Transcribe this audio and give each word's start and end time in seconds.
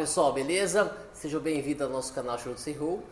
pessoal, 0.00 0.32
beleza? 0.32 0.96
Sejam 1.12 1.42
bem-vindos 1.42 1.82
ao 1.82 1.90
nosso 1.90 2.14
canal 2.14 2.38
Show 2.38 2.54
de 2.54 2.72
Roll. 2.72 3.02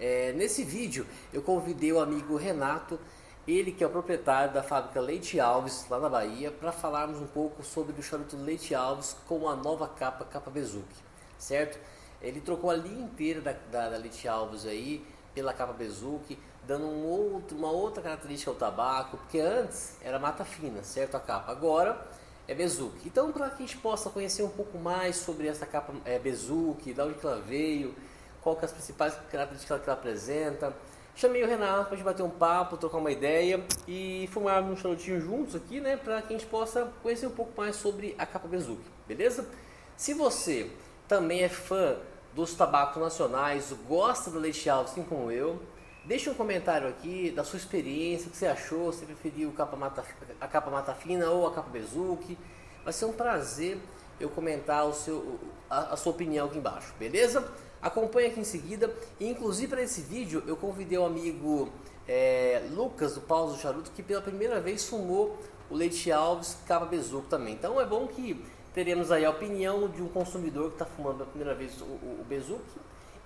É, 0.00 0.32
nesse 0.32 0.64
vídeo 0.64 1.06
eu 1.30 1.42
convidei 1.42 1.92
o 1.92 2.00
amigo 2.00 2.36
Renato, 2.36 2.98
ele 3.46 3.70
que 3.70 3.84
é 3.84 3.86
o 3.86 3.90
proprietário 3.90 4.54
da 4.54 4.62
fábrica 4.62 4.98
Leite 4.98 5.38
Alves, 5.38 5.84
lá 5.90 6.00
na 6.00 6.08
Bahia, 6.08 6.50
para 6.50 6.72
falarmos 6.72 7.20
um 7.20 7.26
pouco 7.26 7.62
sobre 7.62 8.00
o 8.00 8.02
charuto 8.02 8.34
Leite 8.34 8.74
Alves 8.74 9.14
com 9.26 9.46
a 9.46 9.54
nova 9.54 9.86
capa, 9.88 10.24
capa 10.24 10.50
Bezuque, 10.50 10.96
certo? 11.36 11.78
Ele 12.22 12.40
trocou 12.40 12.70
a 12.70 12.74
linha 12.74 13.04
inteira 13.04 13.42
da, 13.42 13.52
da, 13.70 13.90
da 13.90 13.98
Leite 13.98 14.26
Alves 14.26 14.64
aí 14.64 15.06
pela 15.34 15.52
capa 15.52 15.74
Bezuque, 15.74 16.38
dando 16.66 16.86
um 16.86 17.04
outro, 17.04 17.58
uma 17.58 17.70
outra 17.70 18.02
característica 18.02 18.50
ao 18.50 18.56
tabaco, 18.56 19.18
porque 19.18 19.38
antes 19.38 19.98
era 20.00 20.18
mata 20.18 20.46
fina, 20.46 20.82
certo? 20.82 21.14
A 21.14 21.20
capa. 21.20 21.52
Agora 21.52 22.08
é 22.48 22.54
Bezuque. 22.54 23.06
Então, 23.06 23.30
para 23.30 23.50
que 23.50 23.62
a 23.62 23.66
gente 23.66 23.76
possa 23.76 24.08
conhecer 24.08 24.42
um 24.42 24.48
pouco 24.48 24.78
mais 24.78 25.16
sobre 25.16 25.46
essa 25.46 25.66
capa 25.66 25.92
é, 26.06 26.18
Bezuque, 26.18 26.94
de 26.94 27.00
onde 27.00 27.14
ela 27.22 27.40
veio, 27.40 27.94
qual 28.40 28.58
é 28.60 28.64
as 28.64 28.72
principais 28.72 29.14
características 29.30 29.80
que 29.82 29.88
ela 29.88 29.98
apresenta, 29.98 30.74
chamei 31.14 31.44
o 31.44 31.46
Renato 31.46 31.84
para 31.84 31.92
a 31.92 31.96
gente 31.96 32.04
bater 32.04 32.22
um 32.22 32.30
papo, 32.30 32.78
trocar 32.78 32.96
uma 32.96 33.10
ideia 33.10 33.62
e 33.86 34.28
fumar 34.32 34.62
um 34.62 34.74
charutinho 34.74 35.20
juntos 35.20 35.54
aqui, 35.54 35.78
né, 35.78 35.98
para 35.98 36.22
que 36.22 36.34
a 36.34 36.38
gente 36.38 36.48
possa 36.48 36.90
conhecer 37.02 37.26
um 37.26 37.32
pouco 37.32 37.52
mais 37.54 37.76
sobre 37.76 38.14
a 38.18 38.24
capa 38.24 38.48
Bezuque, 38.48 38.88
beleza? 39.06 39.46
Se 39.94 40.14
você 40.14 40.70
também 41.06 41.42
é 41.42 41.48
fã 41.50 41.96
dos 42.34 42.54
tabacos 42.54 43.02
nacionais, 43.02 43.74
gosta 43.86 44.30
do 44.30 44.38
leite 44.38 44.70
alto, 44.70 44.92
assim 44.92 45.02
como 45.02 45.30
eu, 45.30 45.60
Deixe 46.08 46.30
um 46.30 46.32
comentário 46.32 46.88
aqui 46.88 47.30
da 47.30 47.44
sua 47.44 47.58
experiência, 47.58 48.28
o 48.28 48.30
que 48.30 48.38
você 48.38 48.46
achou, 48.46 48.90
se 48.94 49.04
preferiu 49.04 49.52
capa 49.52 49.76
mata, 49.76 50.02
a 50.40 50.48
capa 50.48 50.70
mata 50.70 50.94
fina 50.94 51.28
ou 51.28 51.46
a 51.46 51.52
capa 51.52 51.68
bezuque. 51.68 52.38
Vai 52.82 52.94
ser 52.94 53.04
um 53.04 53.12
prazer 53.12 53.76
eu 54.18 54.30
comentar 54.30 54.86
o 54.86 54.94
seu, 54.94 55.38
a, 55.68 55.92
a 55.92 55.96
sua 55.98 56.12
opinião 56.12 56.46
aqui 56.46 56.56
embaixo, 56.56 56.94
beleza? 56.98 57.46
Acompanhe 57.82 58.28
aqui 58.28 58.40
em 58.40 58.44
seguida. 58.44 58.90
E, 59.20 59.28
inclusive 59.28 59.68
para 59.68 59.82
esse 59.82 60.00
vídeo 60.00 60.42
eu 60.46 60.56
convidei 60.56 60.96
o 60.96 61.04
amigo 61.04 61.68
é, 62.08 62.62
Lucas 62.70 63.14
do 63.14 63.20
Paulo 63.20 63.52
do 63.52 63.58
Charuto 63.58 63.90
que 63.90 64.02
pela 64.02 64.22
primeira 64.22 64.62
vez 64.62 64.88
fumou 64.88 65.36
o 65.68 65.76
Leite 65.76 66.10
Alves 66.10 66.56
capa 66.66 66.86
bezuque 66.86 67.28
também. 67.28 67.52
Então 67.52 67.78
é 67.78 67.84
bom 67.84 68.06
que 68.06 68.42
teremos 68.72 69.12
aí 69.12 69.26
a 69.26 69.30
opinião 69.30 69.86
de 69.86 70.00
um 70.00 70.08
consumidor 70.08 70.68
que 70.68 70.76
está 70.76 70.86
fumando 70.86 71.18
pela 71.18 71.28
primeira 71.28 71.54
vez 71.54 71.78
o, 71.82 71.84
o, 71.84 72.20
o 72.22 72.24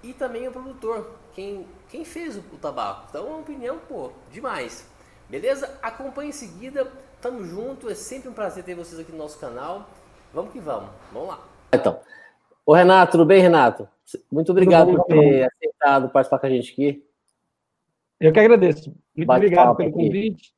e 0.03 0.12
também 0.12 0.48
o 0.48 0.53
produtor, 0.53 1.11
quem, 1.34 1.67
quem 1.89 2.05
fez 2.05 2.36
o, 2.36 2.41
o 2.53 2.58
tabaco. 2.58 3.06
Então 3.08 3.27
é 3.27 3.28
uma 3.28 3.39
opinião, 3.39 3.78
pô, 3.89 4.11
demais. 4.31 4.89
Beleza? 5.28 5.78
Acompanhe 5.83 6.31
em 6.31 6.33
seguida, 6.33 6.91
tamo 7.20 7.44
junto, 7.44 7.89
é 7.89 7.94
sempre 7.94 8.28
um 8.28 8.33
prazer 8.33 8.64
ter 8.64 8.75
vocês 8.75 9.00
aqui 9.00 9.12
no 9.12 9.19
nosso 9.19 9.39
canal. 9.39 9.89
Vamos 10.33 10.53
que 10.53 10.61
vamos, 10.61 10.91
vamos 11.12 11.28
lá. 11.28 11.41
Então, 11.72 12.00
o 12.67 12.75
Renato, 12.75 13.12
tudo 13.12 13.25
bem, 13.25 13.41
Renato? 13.41 13.89
Muito 14.31 14.53
obrigado 14.53 14.94
por 14.94 15.05
ter 15.05 15.44
aceitado 15.44 16.11
participar 16.11 16.39
com 16.39 16.47
a 16.47 16.50
gente 16.50 16.72
aqui. 16.72 17.05
Eu 18.20 18.33
que 18.33 18.41
agradeço. 18.41 18.94
Muito 19.16 19.27
Bate 19.27 19.47
obrigado 19.47 19.77
pelo 19.77 19.89
aqui. 19.89 19.98
convite, 19.98 20.55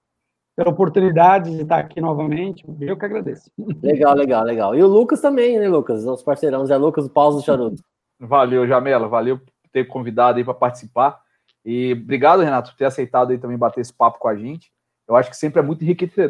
pela 0.57 0.71
oportunidade 0.71 1.51
de 1.51 1.63
estar 1.63 1.79
aqui 1.79 2.01
novamente. 2.01 2.65
Eu 2.81 2.97
que 2.97 3.05
agradeço. 3.05 3.51
Legal, 3.83 4.15
legal, 4.15 4.45
legal. 4.45 4.75
E 4.75 4.83
o 4.83 4.87
Lucas 4.87 5.21
também, 5.21 5.59
né, 5.59 5.69
Lucas? 5.69 6.05
Nosso 6.05 6.25
parceirão, 6.25 6.67
Zé 6.67 6.77
Lucas, 6.77 7.07
o 7.07 7.11
Paulo 7.11 7.37
do 7.37 7.43
Charuto. 7.43 7.83
Valeu, 8.27 8.67
Jamela. 8.67 9.09
Valeu 9.09 9.39
por 9.39 9.69
ter 9.73 9.85
convidado 9.85 10.39
aí 10.39 10.45
para 10.45 10.55
participar. 10.55 11.21
E 11.65 11.93
obrigado, 11.93 12.43
Renato, 12.43 12.71
por 12.71 12.77
ter 12.77 12.85
aceitado 12.85 13.31
aí 13.31 13.39
também 13.39 13.57
bater 13.57 13.81
esse 13.81 13.93
papo 13.93 14.19
com 14.19 14.29
a 14.29 14.37
gente. 14.37 14.73
Eu 15.07 15.17
acho 15.17 15.31
que 15.31 15.37
sempre 15.37 15.61
é 15.61 15.63
muito 15.63 15.85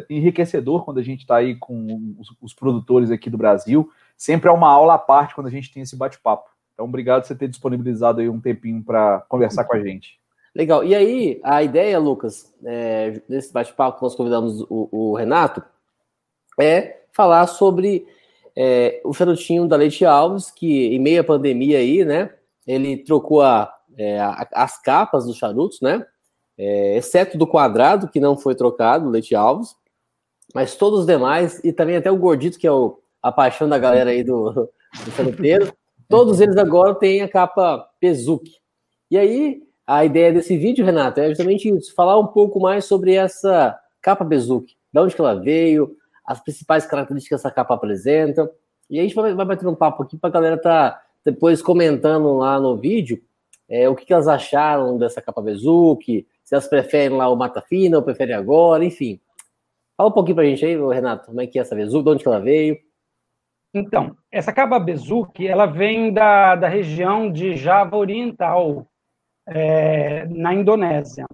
enriquecedor 0.09 0.83
quando 0.83 0.99
a 0.99 1.03
gente 1.03 1.21
está 1.21 1.37
aí 1.37 1.55
com 1.55 2.15
os, 2.19 2.35
os, 2.41 2.53
produtores 2.53 3.09
aqui 3.09 3.29
do 3.29 3.37
Brasil. 3.37 3.89
Sempre 4.17 4.49
é 4.49 4.51
uma 4.51 4.69
aula 4.69 4.95
à 4.95 4.97
parte 4.97 5.33
quando 5.33 5.47
a 5.47 5.51
gente 5.51 5.73
tem 5.73 5.83
esse 5.83 5.95
bate-papo. 5.95 6.49
Então, 6.73 6.85
obrigado 6.85 7.21
por 7.21 7.27
você 7.27 7.35
ter 7.35 7.47
disponibilizado 7.47 8.19
aí 8.19 8.27
um 8.27 8.39
tempinho 8.39 8.83
para 8.83 9.21
conversar 9.29 9.63
com 9.63 9.75
a 9.75 9.79
gente. 9.79 10.19
Legal. 10.53 10.83
E 10.83 10.93
aí, 10.93 11.39
a 11.43 11.63
ideia, 11.63 11.97
Lucas, 11.99 12.53
é, 12.63 13.21
desse 13.29 13.51
bate-papo 13.51 13.97
que 13.97 14.03
nós 14.03 14.15
convidamos 14.15 14.61
o, 14.69 14.89
o, 14.91 15.15
Renato, 15.15 15.63
é 16.59 17.03
falar 17.13 17.47
sobre 17.47 18.05
é, 18.55 19.01
o 19.03 19.13
charutinho 19.13 19.67
da 19.67 19.75
Leite 19.75 20.05
Alves, 20.05 20.49
que 20.49 20.95
em 20.95 20.99
meio 20.99 21.21
à 21.21 21.23
pandemia 21.23 21.79
aí, 21.79 22.05
né, 22.05 22.33
ele 22.65 22.97
trocou 22.97 23.41
a, 23.41 23.71
é, 23.97 24.19
a, 24.19 24.47
as 24.53 24.81
capas 24.81 25.25
dos 25.25 25.37
charutos, 25.37 25.81
né, 25.81 26.05
é, 26.57 26.97
exceto 26.97 27.37
do 27.37 27.45
quadrado, 27.45 28.07
que 28.07 28.19
não 28.19 28.37
foi 28.37 28.55
trocado, 28.55 29.09
Leite 29.09 29.35
Alves, 29.35 29.75
mas 30.53 30.75
todos 30.75 31.01
os 31.01 31.05
demais, 31.05 31.61
e 31.63 31.73
também 31.73 31.97
até 31.97 32.09
o 32.09 32.17
Gordito, 32.17 32.57
que 32.57 32.67
é 32.67 32.71
o, 32.71 32.99
a 33.21 33.31
paixão 33.31 33.67
da 33.67 33.77
galera 33.77 34.11
aí 34.11 34.23
do, 34.23 34.51
do 34.51 35.11
charuteiro, 35.15 35.73
todos 36.07 36.39
eles 36.39 36.55
agora 36.55 36.95
têm 36.95 37.21
a 37.21 37.27
capa 37.27 37.85
Pezuki. 37.99 38.53
E 39.11 39.17
aí, 39.17 39.61
a 39.85 40.05
ideia 40.05 40.31
desse 40.31 40.57
vídeo, 40.57 40.85
Renato, 40.85 41.19
é 41.19 41.29
justamente 41.29 41.69
isso, 41.69 41.93
falar 41.93 42.17
um 42.17 42.27
pouco 42.27 42.59
mais 42.59 42.85
sobre 42.85 43.15
essa 43.15 43.77
capa 44.01 44.23
Bezuki, 44.23 44.75
de 44.93 44.99
onde 44.99 45.13
que 45.13 45.21
ela 45.21 45.35
veio, 45.35 45.95
as 46.25 46.39
principais 46.41 46.85
características 46.85 47.41
que 47.41 47.47
essa 47.47 47.53
capa 47.53 47.75
apresenta. 47.75 48.49
E 48.89 48.99
a 48.99 49.03
gente 49.03 49.15
vai, 49.15 49.33
vai 49.33 49.45
bater 49.45 49.67
um 49.67 49.75
papo 49.75 50.03
aqui 50.03 50.17
para 50.17 50.29
a 50.29 50.33
galera 50.33 50.57
tá 50.57 51.01
depois 51.23 51.61
comentando 51.61 52.37
lá 52.37 52.59
no 52.59 52.77
vídeo 52.77 53.21
é, 53.67 53.89
o 53.89 53.95
que, 53.95 54.05
que, 54.05 54.13
elas 54.13 54.27
acharam 54.27 54.97
dessa 54.97 55.21
capa 55.21 55.41
Bezuki, 55.41 56.27
se 56.43 56.53
elas 56.53 56.67
preferem 56.67 57.17
lá 57.17 57.27
o 57.29 57.35
Mata 57.35 57.61
Fina 57.61 57.97
ou 57.97 58.03
preferem 58.03 58.35
agora, 58.35 58.85
enfim. 58.85 59.19
Fala 59.97 60.09
um 60.09 60.13
pouquinho 60.13 60.35
para 60.35 60.43
a 60.43 60.47
gente 60.47 60.63
aí, 60.65 60.75
Renato, 60.75 61.27
como 61.27 61.41
é 61.41 61.47
que 61.47 61.57
é 61.57 61.61
essa 61.61 61.75
Bezuki, 61.75 62.03
de 62.03 62.09
onde 62.09 62.23
que 62.23 62.29
ela 62.29 62.39
veio? 62.39 62.77
Então, 63.73 64.15
essa 64.31 64.53
capa 64.53 64.79
Bezuki, 64.79 65.47
ela 65.47 65.65
vem 65.65 66.13
da, 66.13 66.55
da 66.55 66.67
região 66.67 67.31
de 67.31 67.57
Java 67.57 67.97
Oriental, 67.97 68.87
é, 69.47 70.25
na 70.27 70.53
Indonésia. 70.53 71.25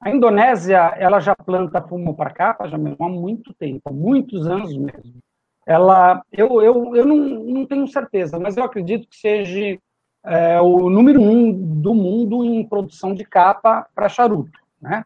A 0.00 0.10
Indonésia, 0.10 0.94
ela 0.96 1.20
já 1.20 1.34
planta 1.34 1.80
fumo 1.80 2.14
para 2.14 2.30
capa 2.30 2.68
já 2.68 2.76
mesmo 2.76 3.04
há 3.04 3.08
muito 3.08 3.54
tempo, 3.54 3.88
há 3.88 3.92
muitos 3.92 4.46
anos 4.46 4.76
mesmo. 4.76 5.20
Ela, 5.66 6.22
eu, 6.30 6.62
eu, 6.62 6.94
eu 6.94 7.04
não, 7.04 7.16
não 7.16 7.66
tenho 7.66 7.86
certeza, 7.88 8.38
mas 8.38 8.56
eu 8.56 8.64
acredito 8.64 9.08
que 9.08 9.16
seja 9.16 9.78
é, 10.24 10.60
o 10.60 10.88
número 10.90 11.20
um 11.20 11.52
do 11.52 11.94
mundo 11.94 12.44
em 12.44 12.66
produção 12.66 13.14
de 13.14 13.24
capa 13.24 13.86
para 13.94 14.08
charuto, 14.08 14.58
né? 14.80 15.04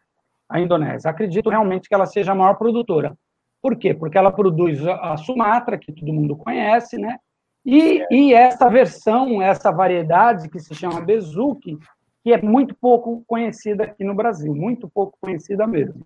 A 0.48 0.60
Indonésia. 0.60 1.10
Acredito 1.10 1.48
realmente 1.48 1.88
que 1.88 1.94
ela 1.94 2.06
seja 2.06 2.32
a 2.32 2.34
maior 2.34 2.54
produtora. 2.54 3.16
Por 3.62 3.76
quê? 3.76 3.94
Porque 3.94 4.18
ela 4.18 4.32
produz 4.32 4.84
a 4.86 5.16
Sumatra, 5.16 5.78
que 5.78 5.92
todo 5.92 6.12
mundo 6.12 6.36
conhece, 6.36 6.98
né? 6.98 7.18
E, 7.64 8.04
e 8.10 8.34
essa 8.34 8.68
versão, 8.68 9.40
essa 9.40 9.70
variedade 9.70 10.48
que 10.48 10.58
se 10.58 10.74
chama 10.74 11.00
Bezuki, 11.00 11.78
que 12.22 12.32
é 12.32 12.40
muito 12.40 12.74
pouco 12.74 13.24
conhecida 13.26 13.84
aqui 13.84 14.04
no 14.04 14.14
Brasil, 14.14 14.54
muito 14.54 14.88
pouco 14.88 15.16
conhecida 15.20 15.66
mesmo. 15.66 16.04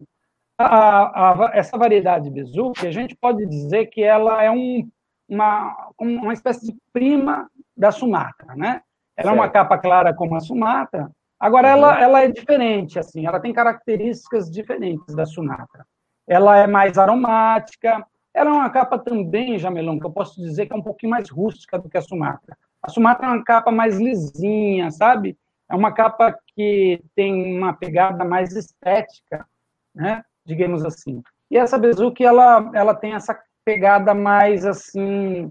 A, 0.57 1.47
a, 1.47 1.51
essa 1.55 1.77
variedade 1.77 2.31
Bezuque, 2.31 2.87
a 2.87 2.93
gente 2.93 3.17
pode 3.17 3.45
dizer 3.47 3.87
que 3.87 4.03
ela 4.03 4.43
é 4.43 4.51
um, 4.51 4.89
uma, 5.29 5.91
uma 5.99 6.33
espécie 6.33 6.67
de 6.67 6.77
prima 6.93 7.51
da 7.77 7.91
Sumatra, 7.91 8.55
né? 8.55 8.81
Ela 9.17 9.29
certo. 9.29 9.29
é 9.29 9.33
uma 9.33 9.49
capa 9.49 9.79
clara 9.79 10.15
como 10.15 10.37
a 10.37 10.41
Sumatra, 10.41 11.11
agora 11.39 11.69
uhum. 11.69 11.73
ela, 11.73 12.01
ela 12.01 12.23
é 12.23 12.29
diferente, 12.29 12.99
assim, 12.99 13.27
ela 13.27 13.41
tem 13.41 13.53
características 13.53 14.49
diferentes 14.49 15.15
da 15.15 15.27
Sumatra. 15.27 15.85
Ela 16.27 16.59
é 16.59 16.67
mais 16.67 16.99
aromática, 16.99 18.05
ela 18.33 18.51
é 18.51 18.53
uma 18.53 18.71
capa 18.71 18.99
também, 18.99 19.59
Jamelão, 19.59 19.99
que 19.99 20.07
eu 20.07 20.11
posso 20.11 20.41
dizer 20.41 20.67
que 20.67 20.73
é 20.73 20.77
um 20.77 20.83
pouquinho 20.83 21.11
mais 21.11 21.29
rústica 21.31 21.79
do 21.79 21.89
que 21.89 21.99
a 21.99 22.03
Sumatra. 22.03 22.57
A 22.83 22.91
Sumatra 22.91 23.27
é 23.27 23.31
uma 23.31 23.45
capa 23.45 23.71
mais 23.71 23.99
lisinha, 23.99 24.91
sabe? 24.91 25.37
É 25.71 25.75
uma 25.75 25.93
capa 25.93 26.37
que 26.55 27.01
tem 27.15 27.57
uma 27.57 27.73
pegada 27.73 28.25
mais 28.25 28.55
estética, 28.55 29.47
né? 29.95 30.23
Digamos 30.45 30.85
assim. 30.85 31.23
E 31.51 31.57
essa 31.57 31.79
Bezuki, 31.79 32.25
ela, 32.25 32.71
ela 32.75 32.95
tem 32.95 33.15
essa 33.15 33.39
pegada 33.65 34.15
mais, 34.15 34.65
assim, 34.67 35.51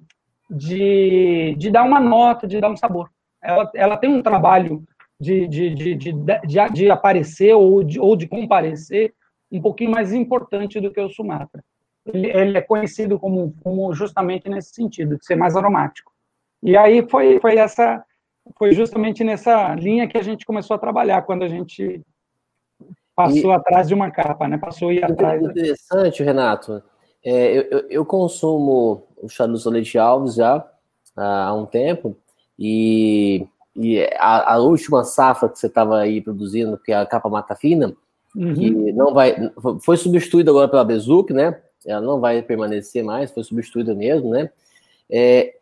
de, 0.50 1.56
de 1.57 1.71
dar 1.71 1.83
uma 1.83 2.00
nota, 2.00 2.48
de 2.48 2.60
dar 2.60 2.69
um 2.69 2.77
sabor. 2.77 3.10
Ela, 3.42 3.71
ela 3.74 3.98
tem 3.98 4.10
um 4.10 4.21
trabalho 4.21 4.83
de, 5.19 5.48
de, 5.48 5.69
de, 5.74 5.95
de, 5.95 6.12
de, 6.13 6.69
de 6.74 6.92
aparecer 6.92 7.54
ou 7.54 7.83
de, 7.83 8.00
ou 8.00 8.16
de 8.16 8.27
comparecer 8.27 9.13
um 9.51 9.62
pouquinho 9.62 9.92
mais 9.92 10.13
importante 10.13 10.80
do 10.80 10.92
que 10.92 11.00
o 11.00 11.09
Sumatra. 11.09 11.63
Ele, 12.06 12.27
ele, 12.27 12.57
é 12.57 12.62
conhecido 12.62 13.18
como, 13.19 13.56
como 13.63 13.94
justamente 13.94 14.50
nesse 14.50 14.74
sentido, 14.74 15.18
de 15.18 15.25
ser 15.25 15.36
mais 15.36 15.56
aromático. 15.56 16.12
E 16.62 16.75
aí 16.75 17.07
foi, 17.07 17.39
foi 17.39 17.57
essa 17.57 18.04
foi 18.57 18.74
justamente 18.74 19.24
nessa 19.24 19.74
linha 19.75 20.07
que 20.07 20.18
a 20.18 20.24
gente 20.24 20.45
começou 20.45 20.75
a 20.75 20.80
trabalhar, 20.80 21.22
quando 21.24 21.44
a 21.44 21.48
gente 21.48 22.01
passou 23.16 23.51
e, 23.51 23.54
atrás 23.54 23.88
de 23.88 23.94
uma 23.94 24.12
capa, 24.12 24.48
né? 24.48 24.57
Passou 24.57 24.90
a 24.90 24.94
ir 24.94 25.04
atrás. 25.04 25.42
Interessante, 25.42 26.24
Renato. 26.24 26.84
É, 27.24 27.57
eu, 27.57 27.86
eu, 27.90 28.06
consumo 28.06 29.07
o 29.22 29.30
charuto 29.30 29.69
Leite 29.69 29.98
Alves 29.98 30.36
já 30.36 30.66
há 31.16 31.54
um 31.54 31.66
tempo, 31.66 32.18
e, 32.60 33.48
e 33.75 34.01
a, 34.18 34.56
a 34.56 34.57
última 34.60 35.04
safra 35.04 35.48
que 35.48 35.57
você 35.57 35.68
estava 35.68 36.00
aí 36.00 36.22
produzindo, 36.22 36.78
que 36.78 36.92
é 36.92 36.98
a 36.98 37.06
capa 37.06 37.30
Mata 37.30 37.56
Fina, 37.56 37.95
uhum. 38.36 38.54
que 38.54 38.69
não 38.92 39.13
vai. 39.13 39.51
Foi 39.81 39.95
substituída 39.95 40.51
agora 40.51 40.68
pela 40.68 40.84
Bezuque, 40.84 41.34
né? 41.34 41.62
Ela 41.86 42.01
não 42.01 42.19
vai 42.19 42.42
permanecer 42.42 43.04
mais, 43.04 43.31
foi 43.31 43.44
substituída 43.44 43.95
mesmo, 43.95 44.31
né? 44.31 44.50
É, 45.10 45.56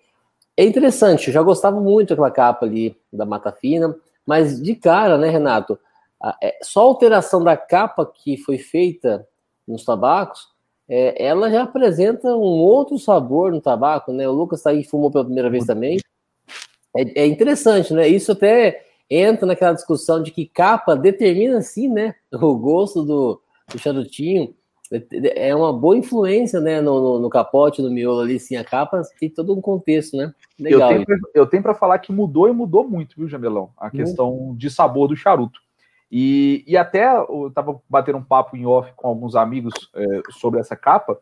é 0.58 0.66
interessante, 0.66 1.28
eu 1.28 1.34
já 1.34 1.42
gostava 1.42 1.80
muito 1.80 2.10
daquela 2.10 2.32
capa 2.32 2.66
ali 2.66 2.96
da 3.12 3.26
Mata 3.26 3.52
Fina, 3.52 3.96
mas 4.26 4.62
de 4.62 4.76
cara, 4.76 5.18
né, 5.18 5.30
Renato? 5.30 5.78
É, 6.42 6.60
só 6.62 6.82
a 6.82 6.84
alteração 6.84 7.44
da 7.44 7.58
capa 7.58 8.06
que 8.06 8.38
foi 8.38 8.58
feita 8.58 9.28
nos 9.68 9.84
tabacos, 9.84 10.50
é, 10.88 11.24
ela 11.24 11.50
já 11.50 11.64
apresenta 11.64 12.28
um 12.36 12.60
outro 12.60 13.00
sabor 13.00 13.52
no 13.52 13.62
tabaco, 13.62 14.12
né? 14.12 14.28
O 14.28 14.34
Lucas 14.34 14.62
tá 14.62 14.72
aí 14.72 14.84
fumou 14.84 15.10
pela 15.10 15.24
primeira 15.24 15.50
vez 15.50 15.66
também. 15.66 16.00
É, 16.96 17.24
é, 17.24 17.26
interessante, 17.26 17.94
né? 17.94 18.08
Isso 18.08 18.34
até 18.34 18.86
entra 19.10 19.46
naquela 19.46 19.74
discussão 19.74 20.22
de 20.22 20.32
que 20.32 20.46
capa 20.46 20.96
determina, 20.96 21.62
sim, 21.62 21.88
né? 21.88 22.16
O 22.32 22.56
gosto 22.56 23.04
do, 23.04 23.42
do 23.72 23.80
charutinho. 23.80 24.54
É 25.36 25.56
uma 25.56 25.72
boa 25.72 25.96
influência, 25.96 26.60
né? 26.60 26.82
No, 26.82 27.00
no, 27.00 27.20
no, 27.20 27.30
capote, 27.30 27.82
no 27.82 27.90
miolo 27.90 28.20
ali, 28.20 28.40
sim. 28.40 28.58
A 28.58 28.64
capa 28.64 29.02
tem 29.20 29.30
todo 29.30 29.54
um 29.56 29.62
contexto, 29.62 30.18
né? 30.18 30.34
Legal. 30.60 30.92
Eu 31.34 31.46
tenho 31.46 31.64
para 31.64 31.74
falar 31.74 31.98
que 32.00 32.12
mudou 32.12 32.50
e 32.50 32.52
mudou 32.52 32.88
muito, 32.88 33.16
viu, 33.18 33.30
Jamelão? 33.30 33.72
A 33.78 33.90
questão 33.90 34.54
de 34.58 34.70
sabor 34.70 35.08
do 35.08 35.16
charuto. 35.16 35.62
E, 36.12 36.66
e 36.68 36.76
até 36.76 37.16
eu 37.16 37.48
estava 37.48 37.80
batendo 37.90 38.18
um 38.18 38.24
papo 38.24 38.58
em 38.58 38.66
off 38.66 38.92
com 38.98 39.08
alguns 39.08 39.34
amigos 39.34 39.74
é, 39.96 40.22
sobre 40.32 40.60
essa 40.60 40.76
capa. 40.76 41.18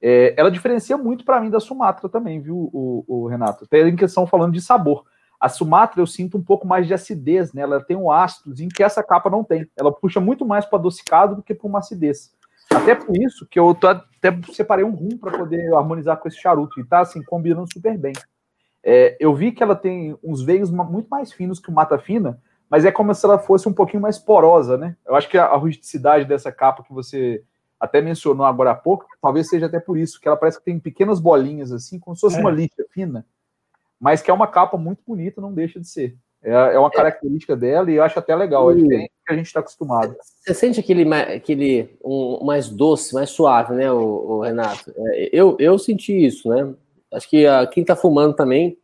É, 0.00 0.34
ela 0.36 0.50
diferencia 0.50 0.96
muito 0.96 1.22
para 1.22 1.40
mim 1.40 1.50
da 1.50 1.60
Sumatra 1.60 2.08
também, 2.08 2.40
viu, 2.40 2.70
o, 2.72 3.04
o, 3.06 3.26
Renato? 3.26 3.64
Até 3.64 3.86
em 3.86 3.94
questão 3.94 4.26
falando 4.26 4.54
de 4.54 4.60
sabor. 4.62 5.04
A 5.38 5.50
Sumatra 5.50 6.00
eu 6.00 6.06
sinto 6.06 6.38
um 6.38 6.42
pouco 6.42 6.66
mais 6.66 6.86
de 6.86 6.94
acidez, 6.94 7.52
né? 7.52 7.62
Ela 7.62 7.80
tem 7.80 7.96
um 7.96 8.10
ácido 8.10 8.54
que 8.74 8.82
essa 8.82 9.02
capa 9.02 9.28
não 9.28 9.44
tem. 9.44 9.68
Ela 9.76 9.92
puxa 9.92 10.18
muito 10.18 10.46
mais 10.46 10.64
para 10.64 10.78
adocicado 10.78 11.36
do 11.36 11.42
que 11.42 11.54
para 11.54 11.68
uma 11.68 11.80
acidez. 11.80 12.32
Até 12.76 12.94
por 12.94 13.16
isso 13.16 13.46
que 13.46 13.58
eu 13.58 13.74
tô, 13.74 13.88
até 13.88 14.36
separei 14.52 14.84
um 14.84 14.90
rum 14.90 15.16
para 15.18 15.36
poder 15.36 15.72
harmonizar 15.74 16.16
com 16.16 16.28
esse 16.28 16.38
charuto 16.38 16.80
e 16.80 16.84
tá 16.84 17.00
assim 17.00 17.22
combinando 17.22 17.72
super 17.72 17.96
bem. 17.98 18.12
É, 18.82 19.16
eu 19.20 19.34
vi 19.34 19.52
que 19.52 19.62
ela 19.62 19.76
tem 19.76 20.16
uns 20.22 20.42
veios 20.42 20.70
muito 20.70 21.08
mais 21.08 21.32
finos 21.32 21.60
que 21.60 21.70
o 21.70 21.72
Mata 21.72 21.98
Fina, 21.98 22.40
mas 22.68 22.84
é 22.84 22.90
como 22.90 23.14
se 23.14 23.24
ela 23.24 23.38
fosse 23.38 23.68
um 23.68 23.72
pouquinho 23.72 24.02
mais 24.02 24.18
porosa, 24.18 24.76
né? 24.76 24.96
Eu 25.06 25.14
acho 25.14 25.28
que 25.28 25.38
a, 25.38 25.54
rusticidade 25.54 26.24
dessa 26.24 26.50
capa 26.50 26.82
que 26.82 26.92
você 26.92 27.44
até 27.78 28.00
mencionou 28.00 28.46
agora 28.46 28.70
há 28.70 28.74
pouco, 28.74 29.06
talvez 29.20 29.48
seja 29.48 29.66
até 29.66 29.78
por 29.78 29.98
isso, 29.98 30.20
que 30.20 30.26
ela 30.26 30.36
parece 30.36 30.58
que 30.58 30.64
tem 30.64 30.78
pequenas 30.78 31.20
bolinhas 31.20 31.72
assim, 31.72 31.98
como 31.98 32.16
se 32.16 32.20
fosse 32.20 32.36
é. 32.36 32.40
uma 32.40 32.50
lixa 32.50 32.84
fina, 32.90 33.26
mas 34.00 34.22
que 34.22 34.30
é 34.30 34.34
uma 34.34 34.46
capa 34.46 34.76
muito 34.76 35.02
bonita, 35.06 35.40
não 35.40 35.52
deixa 35.52 35.78
de 35.78 35.86
ser. 35.86 36.16
É, 36.44 36.50
é 36.50 36.78
uma 36.78 36.88
é. 36.88 36.92
característica 36.92 37.56
dela 37.56 37.90
e 37.90 37.94
eu 37.94 38.02
acho 38.02 38.18
até 38.18 38.34
legal, 38.34 38.70
é 38.70 38.74
diferente 38.74 39.10
do 39.10 39.26
que 39.26 39.32
a 39.32 39.36
gente 39.36 39.46
está 39.46 39.60
acostumado. 39.60 40.16
Você 40.20 40.54
sente 40.54 40.80
aquele, 40.80 41.12
aquele 41.14 41.96
um, 42.04 42.44
mais 42.44 42.68
doce, 42.68 43.14
mais 43.14 43.30
suave, 43.30 43.74
né, 43.74 43.90
o, 43.92 43.98
o 43.98 44.40
Renato? 44.40 44.92
É, 44.96 45.30
eu, 45.32 45.56
eu 45.60 45.78
senti 45.78 46.12
isso, 46.12 46.48
né? 46.48 46.74
Acho 47.12 47.28
que 47.28 47.46
a, 47.46 47.66
quem 47.66 47.82
está 47.82 47.94
fumando 47.94 48.34
também 48.34 48.76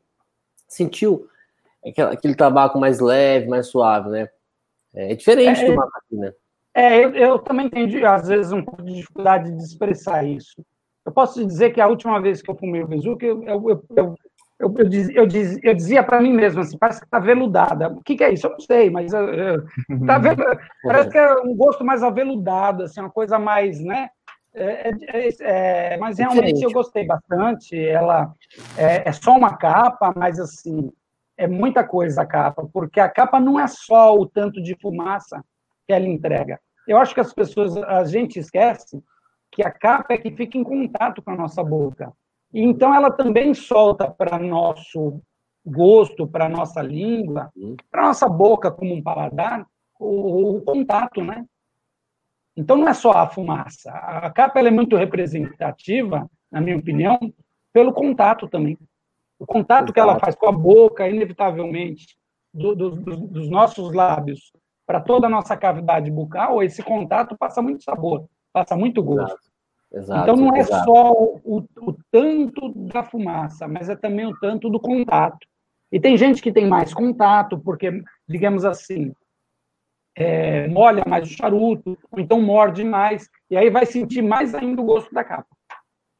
sentiu 0.68 1.26
aquele, 1.84 2.12
aquele 2.12 2.34
tabaco 2.34 2.78
mais 2.78 3.00
leve, 3.00 3.48
mais 3.48 3.66
suave, 3.66 4.10
né? 4.10 4.28
É, 4.94 5.14
diferente 5.14 5.64
é, 5.64 5.66
do 5.66 5.76
né? 6.12 6.32
É, 6.74 7.04
eu, 7.04 7.14
eu, 7.14 7.38
também 7.38 7.66
entendi, 7.66 8.04
às 8.04 8.28
vezes, 8.28 8.52
um 8.52 8.64
pouco 8.64 8.82
de 8.82 8.94
dificuldade 8.94 9.50
de 9.50 9.62
expressar 9.62 10.24
isso. 10.24 10.62
Eu 11.04 11.12
posso 11.12 11.44
dizer 11.44 11.70
que 11.70 11.80
a 11.80 11.88
última 11.88 12.20
vez 12.20 12.40
que 12.40 12.50
eu 12.50 12.54
fumei 12.54 12.82
o 12.82 12.86
Bezuque, 12.86 13.26
eu, 13.26 13.42
eu, 13.42 13.84
eu, 13.96 14.14
eu, 14.58 14.74
eu, 14.76 14.88
diz, 14.88 15.08
eu, 15.10 15.26
diz, 15.26 15.58
eu 15.62 15.74
dizia 15.74 16.02
para 16.02 16.20
mim 16.20 16.32
mesmo 16.32 16.60
assim, 16.60 16.76
parece 16.76 17.00
que 17.00 17.06
está 17.06 17.18
veludada. 17.18 17.88
O 17.88 18.02
que, 18.02 18.16
que, 18.16 18.24
é 18.24 18.32
isso? 18.32 18.46
Eu 18.46 18.52
não 18.52 18.60
sei, 18.60 18.90
mas 18.90 19.12
tá 19.12 20.18
vendo, 20.18 20.44
parece 20.82 21.10
que 21.10 21.18
é 21.18 21.34
um 21.40 21.54
gosto 21.54 21.84
mais 21.84 22.02
aveludado, 22.02 22.82
assim, 22.82 23.00
uma 23.00 23.10
coisa 23.10 23.38
mais, 23.38 23.80
né? 23.80 24.10
É, 24.54 24.90
é, 24.90 25.28
é, 25.40 25.96
mas 25.98 26.18
realmente 26.18 26.62
eu 26.62 26.72
gostei 26.72 27.06
bastante. 27.06 27.78
Ela 27.78 28.34
é, 28.76 29.08
é, 29.08 29.12
só 29.12 29.36
uma 29.36 29.56
capa, 29.56 30.12
mas 30.16 30.40
assim 30.40 30.90
é 31.36 31.46
muita 31.46 31.84
coisa 31.84 32.22
a 32.22 32.26
capa, 32.26 32.68
porque 32.72 32.98
a 32.98 33.08
capa 33.08 33.38
não 33.38 33.60
é 33.60 33.66
só 33.68 34.12
o 34.16 34.26
tanto 34.26 34.60
de 34.60 34.76
fumaça 34.82 35.40
que 35.86 35.92
ela 35.92 36.06
entrega. 36.06 36.60
Eu 36.86 36.98
acho 36.98 37.14
que 37.14 37.20
as 37.20 37.32
pessoas, 37.32 37.76
a 37.76 38.04
gente 38.04 38.40
esquece 38.40 39.00
que 39.52 39.64
a 39.64 39.70
capa 39.70 40.14
é 40.14 40.18
que 40.18 40.32
fica 40.32 40.58
em 40.58 40.64
contato 40.64 41.22
com 41.22 41.30
a 41.30 41.36
nossa 41.36 41.62
boca. 41.62 42.12
E 42.52 42.62
então 42.62 42.94
ela 42.94 43.10
também 43.10 43.54
solta 43.54 44.10
para 44.10 44.38
nosso 44.38 45.20
gosto, 45.64 46.26
para 46.26 46.48
nossa 46.48 46.80
língua, 46.80 47.52
para 47.90 48.06
nossa 48.06 48.28
boca 48.28 48.70
como 48.70 48.94
um 48.94 49.02
paladar, 49.02 49.66
o, 49.98 50.56
o, 50.56 50.62
contato, 50.62 51.22
né? 51.22 51.44
Então 52.56 52.76
não 52.76 52.88
é 52.88 52.94
só 52.94 53.12
a 53.12 53.28
fumaça. 53.28 53.90
A 53.90 54.30
capa 54.30 54.60
é 54.60 54.70
muito 54.70 54.96
representativa, 54.96 56.28
na 56.50 56.60
minha 56.60 56.76
opinião, 56.76 57.18
pelo 57.72 57.92
contato 57.92 58.48
também. 58.48 58.78
O 59.38 59.46
contato 59.46 59.84
Exato. 59.84 59.92
que 59.92 60.00
ela 60.00 60.18
faz 60.18 60.34
com 60.34 60.48
a 60.48 60.52
boca, 60.52 61.08
inevitavelmente, 61.08 62.16
do, 62.52 62.74
do, 62.74 62.90
do, 62.90 63.16
dos 63.28 63.48
nossos 63.48 63.92
lábios 63.92 64.52
para 64.86 65.00
toda 65.00 65.26
a 65.26 65.30
nossa 65.30 65.54
cavidade 65.54 66.10
bucal, 66.10 66.62
esse 66.62 66.82
contato 66.82 67.36
passa 67.36 67.60
muito 67.60 67.84
sabor, 67.84 68.26
passa 68.50 68.74
muito 68.74 69.02
gosto. 69.02 69.26
Exato. 69.26 69.57
Exato, 69.92 70.22
então 70.22 70.36
não 70.36 70.54
é 70.54 70.60
exato. 70.60 70.84
só 70.84 71.12
o, 71.12 71.64
o, 71.78 71.96
tanto 72.10 72.70
da 72.74 73.02
fumaça, 73.02 73.66
mas 73.66 73.88
é 73.88 73.96
também 73.96 74.26
o 74.26 74.38
tanto 74.38 74.68
do 74.68 74.78
contato. 74.78 75.46
E 75.90 75.98
tem 75.98 76.16
gente 76.16 76.42
que 76.42 76.52
tem 76.52 76.66
mais 76.66 76.92
contato, 76.92 77.58
porque, 77.58 78.02
digamos 78.28 78.64
assim, 78.64 79.12
é, 80.14 80.68
molha 80.68 81.02
mais 81.06 81.26
o 81.26 81.32
charuto, 81.32 81.96
ou 82.10 82.20
então 82.20 82.42
morde 82.42 82.84
mais, 82.84 83.30
e 83.50 83.56
aí 83.56 83.70
vai 83.70 83.86
sentir 83.86 84.20
mais 84.20 84.54
ainda 84.54 84.82
o 84.82 84.84
gosto 84.84 85.12
da 85.14 85.24
capa. 85.24 85.48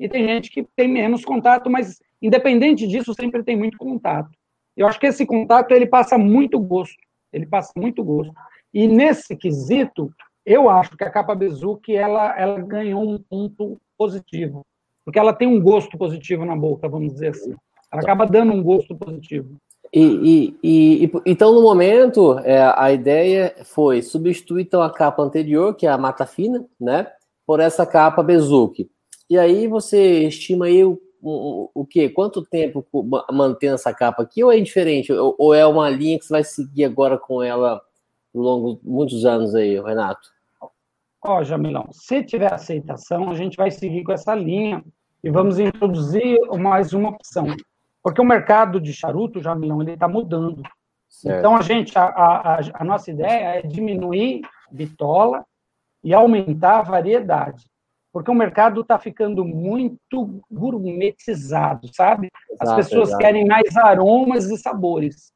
E 0.00 0.08
tem 0.08 0.26
gente 0.26 0.50
que 0.50 0.66
tem 0.74 0.88
menos 0.88 1.24
contato, 1.24 1.68
mas 1.68 1.98
Independente 2.20 2.86
disso, 2.86 3.14
sempre 3.14 3.42
tem 3.42 3.56
muito 3.56 3.78
contato. 3.78 4.30
Eu 4.76 4.86
acho 4.86 4.98
que 4.98 5.06
esse 5.06 5.24
contato 5.24 5.72
ele 5.72 5.86
passa 5.86 6.18
muito 6.18 6.58
gosto. 6.58 6.96
Ele 7.32 7.46
passa 7.46 7.72
muito 7.76 8.02
gosto. 8.02 8.32
E 8.74 8.86
nesse 8.88 9.36
quesito, 9.36 10.12
eu 10.52 10.68
acho 10.68 10.96
que 10.96 11.04
a 11.04 11.10
capa 11.10 11.34
Bezuki 11.34 11.94
ela, 11.94 12.38
ela 12.38 12.60
ganhou 12.60 13.02
um 13.02 13.18
ponto 13.18 13.78
positivo, 13.96 14.64
porque 15.04 15.18
ela 15.18 15.32
tem 15.32 15.48
um 15.48 15.60
gosto 15.60 15.96
positivo 15.96 16.44
na 16.44 16.56
boca, 16.56 16.88
vamos 16.88 17.12
dizer 17.12 17.28
assim. 17.28 17.54
Ela 17.90 18.02
acaba 18.02 18.26
dando 18.26 18.52
um 18.52 18.62
gosto 18.62 18.94
positivo. 18.96 19.56
E, 19.92 20.56
e, 20.62 21.04
e, 21.04 21.12
então, 21.24 21.54
no 21.54 21.62
momento, 21.62 22.38
é, 22.40 22.60
a 22.76 22.92
ideia 22.92 23.54
foi 23.64 24.02
substituir 24.02 24.64
então, 24.64 24.82
a 24.82 24.92
capa 24.92 25.22
anterior, 25.22 25.74
que 25.74 25.86
é 25.86 25.90
a 25.90 25.96
Mata 25.96 26.26
Fina, 26.26 26.66
né, 26.78 27.06
por 27.46 27.58
essa 27.58 27.86
capa 27.86 28.22
Bezuki. 28.22 28.90
E 29.30 29.38
aí 29.38 29.66
você 29.66 30.24
estima 30.24 30.66
aí 30.66 30.84
o 30.84 31.00
o, 31.22 31.70
o 31.74 31.86
quê? 31.86 32.08
Quanto 32.08 32.44
tempo 32.44 32.86
mantendo 33.32 33.74
essa 33.74 33.92
capa 33.92 34.22
aqui 34.22 34.42
ou 34.42 34.52
é 34.52 34.60
diferente? 34.60 35.12
Ou, 35.12 35.34
ou, 35.38 35.54
é 35.54 35.66
uma 35.66 35.88
linha 35.90 36.18
que 36.18 36.24
você 36.24 36.32
vai 36.32 36.44
seguir 36.44 36.84
agora 36.84 37.18
com 37.18 37.42
ela 37.42 37.80
ao 38.34 38.40
longo 38.40 38.74
de 38.76 38.88
muitos 38.88 39.24
anos 39.24 39.54
aí, 39.54 39.80
Renato? 39.80 40.28
Ó, 41.28 41.40
oh, 41.40 41.44
Jamilão, 41.44 41.88
se 41.92 42.24
tiver 42.24 42.50
aceitação, 42.50 43.30
a 43.30 43.34
gente 43.34 43.54
vai 43.54 43.70
seguir 43.70 44.02
com 44.02 44.12
essa 44.12 44.34
linha 44.34 44.82
e 45.22 45.28
vamos 45.30 45.58
introduzir 45.58 46.38
mais 46.58 46.94
uma 46.94 47.10
opção. 47.10 47.46
Porque 48.02 48.22
o 48.22 48.24
mercado 48.24 48.80
de 48.80 48.94
charuto, 48.94 49.42
Jamilão, 49.42 49.82
ele 49.82 49.92
está 49.92 50.08
mudando. 50.08 50.62
Certo. 51.06 51.38
Então, 51.38 51.54
a 51.54 51.60
gente, 51.60 51.98
a, 51.98 52.04
a, 52.06 52.60
a 52.72 52.82
nossa 52.82 53.10
ideia 53.10 53.58
é 53.58 53.62
diminuir 53.62 54.40
bitola 54.72 55.44
e 56.02 56.14
aumentar 56.14 56.78
a 56.78 56.82
variedade 56.82 57.62
porque 58.10 58.30
o 58.30 58.34
mercado 58.34 58.80
está 58.80 58.98
ficando 58.98 59.44
muito 59.44 60.42
gourmetizado, 60.50 61.94
sabe? 61.94 62.30
As 62.58 62.74
pessoas 62.74 63.10
exato. 63.10 63.22
querem 63.22 63.46
mais 63.46 63.76
aromas 63.76 64.46
e 64.46 64.56
sabores. 64.56 65.30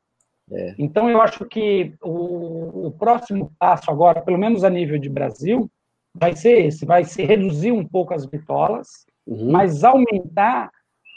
É. 0.50 0.74
Então, 0.78 1.08
eu 1.08 1.20
acho 1.20 1.44
que 1.44 1.94
o, 2.02 2.86
o, 2.86 2.90
próximo 2.90 3.52
passo 3.58 3.90
agora, 3.90 4.22
pelo 4.22 4.38
menos 4.38 4.64
a 4.64 4.70
nível 4.70 4.98
de 4.98 5.08
Brasil, 5.08 5.70
vai 6.14 6.34
ser 6.36 6.66
esse: 6.66 6.84
vai 6.84 7.04
ser 7.04 7.24
reduzir 7.24 7.72
um 7.72 7.86
pouco 7.86 8.14
as 8.14 8.26
bitolas, 8.26 9.06
uhum. 9.26 9.50
mas 9.50 9.84
aumentar 9.84 10.70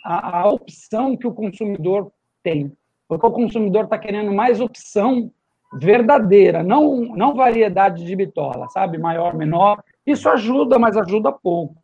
a, 0.04 0.42
a 0.42 0.50
opção 0.50 1.18
que 1.18 1.28
o 1.28 1.34
consumidor 1.34 2.12
tem. 2.44 2.72
Porque 3.08 3.26
o 3.26 3.32
consumidor 3.32 3.86
está 3.86 3.98
querendo 3.98 4.34
mais 4.34 4.60
opção 4.60 5.32
verdadeira, 5.74 6.64
não, 6.64 7.02
não 7.16 7.36
variedade 7.36 8.06
de 8.06 8.16
bitola, 8.16 8.68
sabe? 8.70 8.98
Maior, 8.98 9.36
menor. 9.36 9.84
Isso 10.06 10.30
ajuda, 10.30 10.80
mas 10.80 10.96
ajuda 10.96 11.32
pouco. 11.32 11.76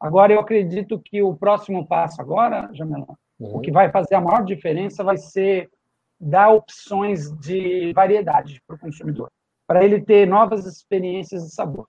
Agora, 0.00 0.32
eu 0.32 0.40
acredito 0.40 0.98
que 0.98 1.22
o 1.22 1.34
próximo 1.34 1.86
passo 1.86 2.20
agora, 2.20 2.68
Jamelão, 2.72 3.16
uhum. 3.38 3.56
o 3.56 3.60
que 3.60 3.70
vai 3.70 3.90
fazer 3.90 4.14
a 4.14 4.20
maior 4.20 4.44
diferença 4.44 5.04
vai 5.04 5.16
ser 5.16 5.70
dar 6.18 6.50
opções 6.50 7.30
de 7.38 7.92
variedade 7.92 8.62
para 8.66 8.76
o 8.76 8.78
consumidor, 8.78 9.30
para 9.66 9.84
ele 9.84 10.00
ter 10.00 10.26
novas 10.26 10.66
experiências 10.66 11.44
de 11.44 11.50
sabor. 11.54 11.86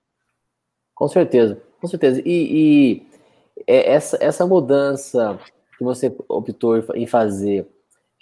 Com 0.98 1.06
certeza, 1.06 1.60
com 1.80 1.86
certeza. 1.86 2.20
E, 2.24 2.26
e 2.26 3.06
é, 3.66 3.92
essa, 3.92 4.18
essa 4.20 4.44
mudança 4.46 5.38
que 5.76 5.84
você 5.84 6.14
optou 6.28 6.82
em 6.94 7.06
fazer, 7.06 7.68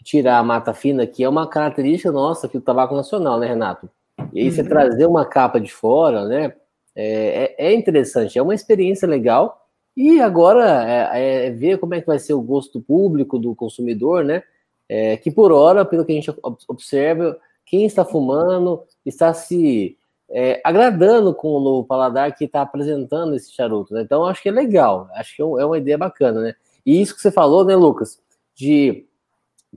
tirar 0.04 0.38
a 0.38 0.42
mata 0.42 0.74
fina, 0.74 1.06
que 1.06 1.24
é 1.24 1.28
uma 1.28 1.48
característica 1.48 2.12
nossa 2.12 2.46
aqui 2.46 2.58
do 2.58 2.64
tabaco 2.64 2.94
nacional, 2.94 3.40
né, 3.40 3.46
Renato? 3.46 3.88
E 4.32 4.40
aí 4.40 4.50
você 4.50 4.60
uhum. 4.60 4.68
trazer 4.68 5.06
uma 5.06 5.24
capa 5.24 5.58
de 5.58 5.72
fora, 5.72 6.26
né? 6.26 6.52
É, 6.94 7.54
é, 7.58 7.68
é, 7.68 7.74
interessante, 7.74 8.38
é 8.38 8.42
uma 8.42 8.54
experiência 8.54 9.08
legal. 9.08 9.66
E 9.96 10.20
agora 10.20 10.84
é, 11.14 11.46
é, 11.46 11.50
ver 11.50 11.78
como 11.78 11.94
é 11.94 12.00
que 12.00 12.06
vai 12.06 12.18
ser 12.18 12.34
o 12.34 12.42
gosto 12.42 12.78
do 12.78 12.84
público, 12.84 13.38
do 13.38 13.54
consumidor, 13.54 14.22
né? 14.22 14.42
é, 14.88 15.16
que 15.16 15.30
por 15.30 15.52
hora, 15.52 15.84
pelo 15.84 16.04
que 16.04 16.12
a 16.12 16.14
gente 16.14 16.32
observa, 16.68 17.38
quem 17.64 17.84
está 17.84 18.04
fumando 18.04 18.84
está 19.04 19.34
se 19.34 19.96
é, 20.30 20.60
agradando 20.64 21.34
com 21.34 21.48
o 21.48 21.60
novo 21.60 21.86
paladar 21.86 22.34
que 22.34 22.44
está 22.44 22.62
apresentando 22.62 23.34
esse 23.34 23.52
charuto. 23.52 23.94
Né? 23.94 24.02
Então, 24.02 24.24
acho 24.24 24.42
que 24.42 24.48
é 24.48 24.52
legal, 24.52 25.08
acho 25.14 25.36
que 25.36 25.42
é, 25.42 25.44
é 25.44 25.64
uma 25.64 25.78
ideia 25.78 25.96
bacana, 25.96 26.40
né? 26.40 26.54
E 26.84 27.00
isso 27.00 27.14
que 27.14 27.20
você 27.20 27.30
falou, 27.30 27.64
né, 27.64 27.74
Lucas, 27.74 28.20
de 28.54 29.06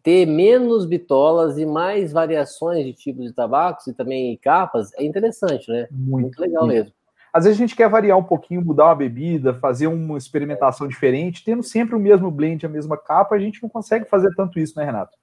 ter 0.04 0.26
menos 0.26 0.86
bitolas 0.86 1.58
e 1.58 1.66
mais 1.66 2.12
variações 2.12 2.86
de 2.86 2.94
tipos 2.94 3.26
de 3.26 3.34
tabacos 3.34 3.88
e 3.88 3.94
também 3.94 4.38
capas 4.38 4.94
é 4.94 5.04
interessante, 5.04 5.70
né? 5.70 5.88
Muito, 5.92 6.24
Muito 6.24 6.40
legal 6.40 6.68
mesmo. 6.68 6.94
Às 7.32 7.44
vezes 7.44 7.60
a 7.60 7.62
gente 7.62 7.76
quer 7.76 7.90
variar 7.90 8.18
um 8.18 8.24
pouquinho, 8.24 8.64
mudar 8.64 8.86
uma 8.86 8.96
bebida, 8.96 9.54
fazer 9.54 9.88
uma 9.88 10.18
experimentação 10.18 10.88
diferente, 10.88 11.44
tendo 11.44 11.62
sempre 11.62 11.96
o 11.96 12.00
mesmo 12.00 12.32
blend, 12.32 12.66
a 12.66 12.70
mesma 12.70 12.98
capa, 12.98 13.36
a 13.36 13.40
gente 13.40 13.62
não 13.62 13.70
consegue 13.70 14.06
fazer 14.06 14.34
tanto 14.36 14.60
isso, 14.60 14.78
né, 14.78 14.84
Renato? 14.84 15.16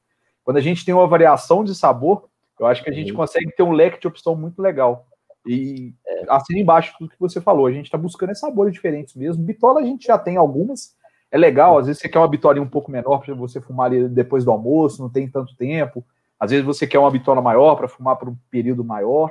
Quando 0.45 0.59
a 0.59 0.61
gente 0.61 0.85
tem 0.85 0.95
uma 0.95 1.09
variação 1.09 1.65
de 1.65 1.75
sabor, 1.75 2.29
eu 2.61 2.67
acho 2.67 2.83
que 2.83 2.91
a 2.91 2.93
gente 2.93 3.11
uhum. 3.11 3.17
consegue 3.17 3.51
ter 3.51 3.63
um 3.65 3.73
leque 3.73 4.01
de 4.01 4.07
opção 4.07 4.37
muito 4.37 4.63
legal. 4.63 5.07
E 5.47 5.95
assim 6.29 6.59
embaixo 6.59 6.95
tudo 6.99 7.11
que 7.11 7.21
você 7.21 7.41
falou, 7.41 7.67
a 7.67 7.73
gente 7.73 7.87
está 7.87 7.97
buscando 7.97 8.35
sabores 8.35 8.73
diferentes 8.73 9.15
mesmo. 9.15 9.43
Bitola 9.43 9.81
a 9.81 9.85
gente 9.85 10.07
já 10.07 10.19
tem 10.19 10.37
algumas, 10.37 10.95
é 11.31 11.39
legal. 11.39 11.79
Às 11.79 11.87
vezes 11.87 12.03
você 12.03 12.09
quer 12.09 12.19
uma 12.19 12.29
bitola 12.29 12.61
um 12.61 12.69
pouco 12.69 12.91
menor 12.91 13.19
para 13.19 13.35
você 13.35 13.61
fumar 13.61 13.87
ali 13.87 14.09
depois 14.09 14.45
do 14.45 14.51
almoço, 14.51 15.03
não 15.03 15.11
tem 15.11 15.29
tanto 15.29 15.57
tempo. 15.57 16.05
Às 16.39 16.51
vezes 16.51 16.67
você 16.67 16.87
quer 16.87 16.99
uma 16.99 17.11
bitola 17.11 17.41
maior 17.41 17.77
para 17.77 17.89
fumar 17.89 18.17
por 18.17 18.29
um 18.29 18.37
período 18.51 18.85
maior, 18.85 19.31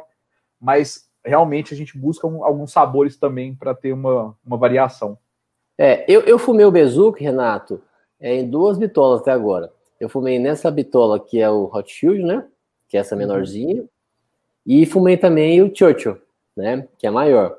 mas 0.59 1.07
realmente 1.23 1.73
a 1.73 1.77
gente 1.77 1.97
busca 1.97 2.25
um, 2.25 2.43
alguns 2.43 2.71
sabores 2.71 3.17
também 3.17 3.53
para 3.55 3.73
ter 3.75 3.93
uma, 3.93 4.35
uma 4.45 4.57
variação. 4.57 5.17
É, 5.77 6.05
eu, 6.07 6.21
eu 6.21 6.39
fumei 6.39 6.65
o 6.65 6.71
Bezuque, 6.71 7.23
Renato, 7.23 7.81
é, 8.19 8.35
em 8.35 8.49
duas 8.49 8.77
bitolas 8.77 9.21
até 9.21 9.31
agora. 9.31 9.71
Eu 9.99 10.09
fumei 10.09 10.39
nessa 10.39 10.71
bitola 10.71 11.19
que 11.19 11.39
é 11.39 11.49
o 11.49 11.65
Hot 11.73 11.91
Shield, 11.91 12.23
né? 12.23 12.45
Que 12.87 12.97
é 12.97 12.99
essa 12.99 13.15
uhum. 13.15 13.87
E 14.65 14.85
fumei 14.85 15.15
também 15.15 15.61
o 15.61 15.71
Churchill, 15.73 16.17
né? 16.55 16.87
Que 16.97 17.05
é 17.05 17.11
maior. 17.11 17.55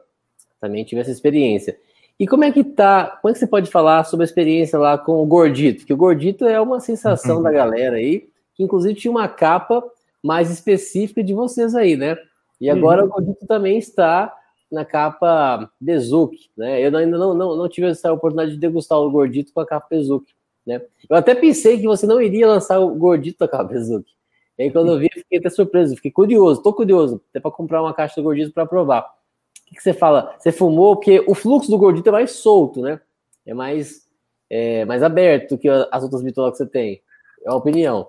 Também 0.60 0.84
tive 0.84 1.00
essa 1.00 1.10
experiência. 1.10 1.78
E 2.18 2.26
como 2.26 2.44
é 2.44 2.50
que 2.50 2.64
tá? 2.64 3.18
Como 3.20 3.30
é 3.30 3.32
que 3.32 3.38
você 3.38 3.46
pode 3.46 3.70
falar 3.70 4.04
sobre 4.04 4.24
a 4.24 4.26
experiência 4.28 4.78
lá 4.78 4.96
com 4.96 5.22
o 5.22 5.26
Gordito? 5.26 5.84
Que 5.84 5.92
o 5.92 5.96
Gordito 5.96 6.46
é 6.46 6.60
uma 6.60 6.80
sensação 6.80 7.36
uhum. 7.36 7.42
da 7.44 7.52
galera 7.52 7.96
aí, 7.96 8.28
que 8.54 8.62
inclusive 8.62 8.94
tinha 8.94 9.10
uma 9.10 9.28
capa 9.28 9.84
mais 10.22 10.50
específica 10.50 11.22
de 11.22 11.34
vocês 11.34 11.74
aí, 11.74 11.96
né? 11.96 12.16
E 12.60 12.70
agora 12.70 13.02
uhum. 13.02 13.08
o 13.08 13.12
Gordito 13.12 13.46
também 13.46 13.78
está 13.78 14.34
na 14.72 14.84
capa 14.84 15.70
Bezuki, 15.80 16.50
né? 16.56 16.80
Eu 16.80 16.96
ainda 16.96 17.18
não, 17.18 17.34
não, 17.34 17.54
não 17.54 17.68
tive 17.68 17.88
essa 17.88 18.12
oportunidade 18.12 18.54
de 18.54 18.60
degustar 18.60 18.98
o 18.98 19.10
Gordito 19.10 19.52
com 19.52 19.60
a 19.60 19.66
capa 19.66 19.86
Bezuki, 19.90 20.34
né? 20.66 20.80
Eu 21.08 21.16
até 21.16 21.34
pensei 21.34 21.78
que 21.78 21.86
você 21.86 22.06
não 22.06 22.20
iria 22.20 22.48
lançar 22.48 22.80
o 22.80 22.94
Gordito 22.94 23.38
com 23.38 23.44
a 23.44 23.48
capa 23.48 23.64
Bezuki. 23.64 24.15
E 24.58 24.64
aí, 24.64 24.70
quando 24.70 24.92
eu 24.92 24.98
vi, 24.98 25.08
fiquei 25.12 25.38
até 25.38 25.50
surpreso, 25.50 25.96
fiquei 25.96 26.10
curioso, 26.10 26.62
tô 26.62 26.72
curioso, 26.72 27.22
até 27.30 27.40
para 27.40 27.50
comprar 27.50 27.82
uma 27.82 27.92
caixa 27.92 28.14
do 28.16 28.22
gordito 28.22 28.52
para 28.52 28.66
provar. 28.66 29.02
O 29.02 29.68
que, 29.68 29.74
que, 29.76 29.82
você 29.82 29.92
fala? 29.92 30.34
Você 30.38 30.50
fumou, 30.50 30.96
porque 30.96 31.22
o 31.26 31.34
fluxo 31.34 31.70
do 31.70 31.78
gordito 31.78 32.08
é 32.08 32.12
mais 32.12 32.30
solto, 32.32 32.80
né? 32.80 33.00
É 33.44 33.52
mais, 33.52 34.08
é, 34.48 34.84
mais 34.84 35.02
aberto 35.02 35.58
que 35.58 35.68
as 35.68 36.02
outras 36.02 36.22
bitolas 36.22 36.52
que 36.52 36.58
você 36.58 36.66
tem. 36.66 37.02
É 37.44 37.50
uma 37.50 37.58
opinião. 37.58 38.08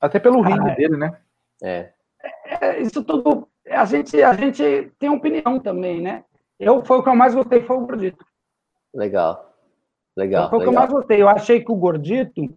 Até 0.00 0.18
pelo 0.18 0.42
rim 0.42 0.58
ah, 0.60 0.70
é. 0.70 0.74
dele, 0.74 0.96
né? 0.96 1.18
É. 1.62 1.90
é. 2.60 2.82
Isso 2.82 3.02
tudo, 3.02 3.48
a 3.68 3.84
gente, 3.84 4.22
a 4.22 4.34
gente 4.34 4.92
tem 4.98 5.08
opinião 5.08 5.58
também, 5.58 6.00
né? 6.00 6.24
Eu, 6.58 6.84
foi 6.84 6.98
o 6.98 7.02
que 7.02 7.08
eu 7.08 7.16
mais 7.16 7.34
gostei, 7.34 7.62
foi 7.62 7.76
o 7.76 7.86
gordito. 7.86 8.24
Legal. 8.94 9.54
Legal. 10.16 10.48
Foi 10.48 10.58
o 10.58 10.62
que 10.62 10.68
eu 10.68 10.72
mais 10.72 10.90
gostei. 10.90 11.22
Eu 11.22 11.28
achei 11.28 11.62
que 11.62 11.70
o 11.70 11.76
gordito 11.76 12.48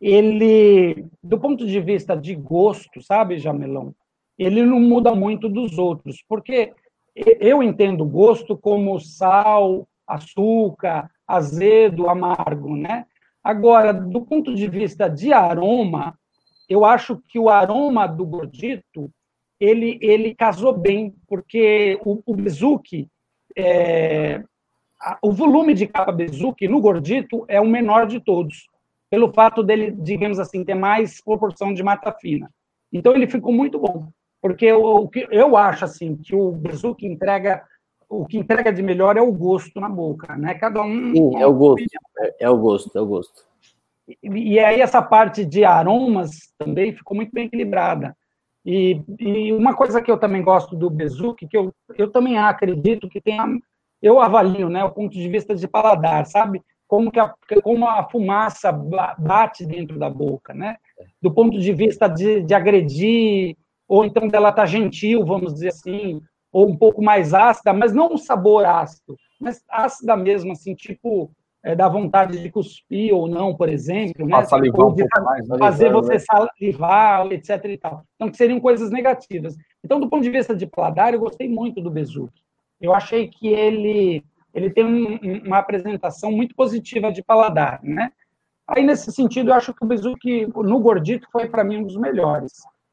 ele, 0.00 1.06
do 1.22 1.38
ponto 1.38 1.66
de 1.66 1.80
vista 1.80 2.16
de 2.16 2.34
gosto, 2.34 3.02
sabe, 3.02 3.38
Jamelão, 3.38 3.94
ele 4.38 4.64
não 4.64 4.80
muda 4.80 5.14
muito 5.14 5.48
dos 5.48 5.76
outros, 5.76 6.24
porque 6.26 6.72
eu 7.14 7.62
entendo 7.62 8.04
gosto 8.06 8.56
como 8.56 8.98
sal, 8.98 9.86
açúcar, 10.06 11.10
azedo, 11.26 12.08
amargo, 12.08 12.74
né? 12.74 13.04
Agora, 13.44 13.92
do 13.92 14.22
ponto 14.22 14.54
de 14.54 14.68
vista 14.68 15.08
de 15.08 15.32
aroma, 15.32 16.18
eu 16.68 16.84
acho 16.84 17.22
que 17.28 17.38
o 17.38 17.50
aroma 17.50 18.06
do 18.06 18.24
gordito 18.24 19.10
ele, 19.58 19.98
ele 20.00 20.34
casou 20.34 20.72
bem, 20.72 21.14
porque 21.28 22.00
o, 22.04 22.22
o 22.24 22.34
Bezuki, 22.34 23.08
é, 23.56 24.42
o 25.22 25.32
volume 25.32 25.74
de 25.74 25.86
capa 25.86 26.12
Bezuki 26.12 26.66
no 26.66 26.80
gordito 26.80 27.44
é 27.46 27.60
o 27.60 27.66
menor 27.66 28.06
de 28.06 28.20
todos 28.20 28.69
pelo 29.10 29.32
fato 29.32 29.62
dele, 29.62 29.90
digamos 29.90 30.38
assim, 30.38 30.64
ter 30.64 30.74
mais 30.74 31.20
proporção 31.22 31.74
de 31.74 31.82
mata 31.82 32.12
fina. 32.12 32.48
Então 32.92 33.14
ele 33.14 33.26
ficou 33.26 33.52
muito 33.52 33.78
bom, 33.78 34.08
porque 34.40 34.64
eu, 34.64 35.10
eu 35.30 35.56
acho 35.56 35.84
assim 35.84 36.16
que 36.16 36.34
o 36.34 36.52
Bezuki 36.52 37.06
entrega 37.06 37.62
o 38.10 38.26
que 38.26 38.36
entrega 38.36 38.72
de 38.72 38.82
melhor 38.82 39.16
é 39.16 39.22
o 39.22 39.32
gosto 39.32 39.80
na 39.80 39.88
boca, 39.88 40.36
né? 40.36 40.54
Cada 40.54 40.82
um 40.82 41.12
Sim, 41.14 41.36
é 41.36 41.46
o 41.46 41.54
gosto, 41.54 41.86
é, 42.18 42.34
é, 42.40 42.50
o 42.50 42.58
gosto, 42.58 42.98
é 42.98 43.00
o 43.00 43.06
gosto. 43.06 43.46
E, 44.08 44.54
e 44.54 44.58
aí 44.58 44.80
essa 44.80 45.00
parte 45.00 45.44
de 45.44 45.64
aromas 45.64 46.52
também 46.58 46.92
ficou 46.92 47.16
muito 47.16 47.30
bem 47.32 47.46
equilibrada. 47.46 48.16
E, 48.66 49.00
e 49.18 49.52
uma 49.52 49.74
coisa 49.74 50.02
que 50.02 50.10
eu 50.10 50.18
também 50.18 50.42
gosto 50.42 50.74
do 50.74 50.90
Bezuki, 50.90 51.46
que 51.46 51.56
eu, 51.56 51.72
eu 51.96 52.10
também 52.10 52.36
acredito 52.36 53.08
que 53.08 53.20
tem, 53.20 53.38
eu 54.02 54.20
avalio, 54.20 54.68
né, 54.68 54.82
o 54.82 54.90
ponto 54.90 55.12
de 55.12 55.28
vista 55.28 55.54
de 55.54 55.68
paladar, 55.68 56.26
sabe? 56.26 56.60
Como, 56.90 57.08
que 57.12 57.20
a, 57.20 57.32
como 57.62 57.86
a 57.86 58.02
fumaça 58.10 58.72
bate 58.72 59.64
dentro 59.64 59.96
da 59.96 60.10
boca, 60.10 60.52
né? 60.52 60.76
Do 61.22 61.32
ponto 61.32 61.56
de 61.56 61.72
vista 61.72 62.08
de, 62.08 62.42
de 62.42 62.52
agredir, 62.52 63.56
ou 63.86 64.04
então 64.04 64.26
dela 64.26 64.48
estar 64.48 64.62
tá 64.62 64.66
gentil, 64.66 65.24
vamos 65.24 65.54
dizer 65.54 65.68
assim, 65.68 66.20
ou 66.50 66.68
um 66.68 66.76
pouco 66.76 67.00
mais 67.00 67.32
ácida, 67.32 67.72
mas 67.72 67.94
não 67.94 68.14
um 68.14 68.18
sabor 68.18 68.66
ácido, 68.66 69.16
mas 69.40 69.62
ácida 69.70 70.16
mesmo, 70.16 70.50
assim, 70.50 70.74
tipo, 70.74 71.30
é, 71.62 71.76
dá 71.76 71.88
vontade 71.88 72.42
de 72.42 72.50
cuspir 72.50 73.14
ou 73.14 73.28
não, 73.28 73.54
por 73.54 73.68
exemplo, 73.68 74.26
né? 74.26 74.44
Salivar 74.46 74.88
um 74.88 74.96
pouco 74.96 75.22
mais, 75.22 75.48
né? 75.48 75.58
fazer 75.58 75.92
você 75.92 76.18
salivar, 76.18 77.30
etc. 77.30 77.66
E 77.66 77.78
tal. 77.78 78.02
Então, 78.16 78.28
que 78.28 78.36
seriam 78.36 78.58
coisas 78.58 78.90
negativas. 78.90 79.54
Então, 79.84 80.00
do 80.00 80.10
ponto 80.10 80.24
de 80.24 80.30
vista 80.30 80.56
de 80.56 80.66
paladar, 80.66 81.14
eu 81.14 81.20
gostei 81.20 81.48
muito 81.48 81.80
do 81.80 81.88
Bezuki. 81.88 82.42
Eu 82.80 82.92
achei 82.92 83.28
que 83.28 83.46
ele 83.46 84.24
ele 84.54 84.70
tem 84.70 84.84
um, 84.84 85.46
uma 85.46 85.58
apresentação 85.58 86.30
muito 86.30 86.54
positiva 86.54 87.12
de 87.12 87.22
paladar, 87.22 87.80
né? 87.82 88.12
Aí, 88.66 88.84
nesse 88.84 89.10
sentido, 89.12 89.50
eu 89.50 89.54
acho 89.54 89.74
que 89.74 89.84
o 89.84 89.86
Bezuki, 89.86 90.46
no 90.46 90.78
gordito, 90.78 91.26
foi 91.32 91.48
para 91.48 91.64
mim 91.64 91.78
um 91.78 91.84
dos 91.84 91.96
melhores. 91.96 92.52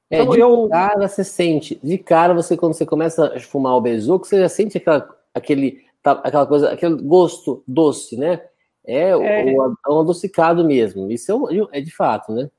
É, 0.09 0.21
então, 0.21 0.33
de 0.33 0.39
eu... 0.39 0.67
cara 0.69 1.07
você 1.07 1.23
sente, 1.23 1.79
de 1.83 1.97
cara 1.97 2.33
você, 2.33 2.57
quando 2.57 2.73
você 2.73 2.85
começa 2.85 3.35
a 3.35 3.39
fumar 3.39 3.75
o 3.75 3.81
Bezuki, 3.81 4.27
você 4.27 4.39
já 4.39 4.49
sente 4.49 4.77
aquela, 4.77 5.07
aquele, 5.33 5.85
tá, 6.01 6.13
aquela 6.23 6.47
coisa, 6.47 6.71
aquele 6.71 6.95
gosto 7.01 7.63
doce, 7.67 8.17
né? 8.17 8.41
É, 8.85 9.09
é... 9.09 9.55
O, 9.55 9.75
o 9.87 9.99
adocicado 9.99 10.65
mesmo, 10.65 11.11
isso 11.11 11.47
é, 11.49 11.79
é 11.79 11.81
de 11.81 11.93
fato, 11.95 12.31
né? 12.31 12.49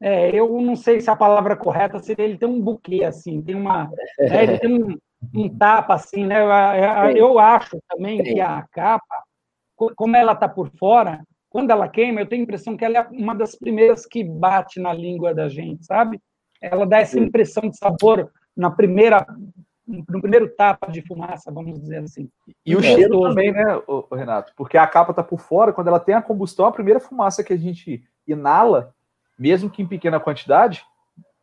É, 0.00 0.34
eu 0.34 0.60
não 0.60 0.74
sei 0.74 1.00
se 1.00 1.08
a 1.08 1.16
palavra 1.16 1.56
correta 1.56 2.00
seria 2.00 2.24
ele 2.24 2.36
tem 2.36 2.48
um 2.48 2.60
buquê, 2.60 3.04
assim, 3.04 3.40
tem 3.40 3.54
uma. 3.54 3.88
É, 4.18 4.42
ele 4.42 4.58
tem 4.58 4.82
um, 4.82 4.98
um 5.34 5.48
tapa 5.48 5.94
assim, 5.94 6.24
né? 6.24 6.38
Eu 7.16 7.38
acho 7.38 7.78
também 7.88 8.22
que 8.22 8.40
a 8.40 8.62
capa, 8.70 9.24
como 9.96 10.16
ela 10.16 10.32
está 10.32 10.48
por 10.48 10.70
fora, 10.78 11.22
quando 11.48 11.70
ela 11.70 11.88
queima, 11.88 12.20
eu 12.20 12.26
tenho 12.26 12.42
a 12.42 12.44
impressão 12.44 12.76
que 12.76 12.84
ela 12.84 12.98
é 12.98 13.08
uma 13.10 13.34
das 13.34 13.54
primeiras 13.54 14.06
que 14.06 14.24
bate 14.24 14.80
na 14.80 14.92
língua 14.92 15.34
da 15.34 15.48
gente, 15.48 15.84
sabe? 15.84 16.20
Ela 16.60 16.86
dá 16.86 16.98
essa 16.98 17.18
impressão 17.18 17.68
de 17.68 17.76
sabor 17.76 18.30
na 18.56 18.70
primeira 18.70 19.26
no 19.86 20.20
primeiro 20.20 20.48
tapa 20.48 20.86
de 20.86 21.02
fumaça, 21.02 21.50
vamos 21.50 21.78
dizer 21.80 21.98
assim. 21.98 22.30
E 22.64 22.74
o 22.76 22.78
é. 22.78 22.82
cheiro 22.82 23.20
também, 23.20 23.52
né, 23.52 23.64
Renato? 24.12 24.52
Porque 24.56 24.78
a 24.78 24.86
capa 24.86 25.10
está 25.10 25.22
por 25.22 25.40
fora, 25.40 25.72
quando 25.72 25.88
ela 25.88 25.98
tem 25.98 26.14
a 26.14 26.22
combustão, 26.22 26.66
a 26.66 26.72
primeira 26.72 27.00
fumaça 27.00 27.42
que 27.42 27.52
a 27.52 27.56
gente 27.56 28.02
inala, 28.26 28.94
mesmo 29.38 29.68
que 29.68 29.82
em 29.82 29.86
pequena 29.86 30.20
quantidade, 30.20 30.84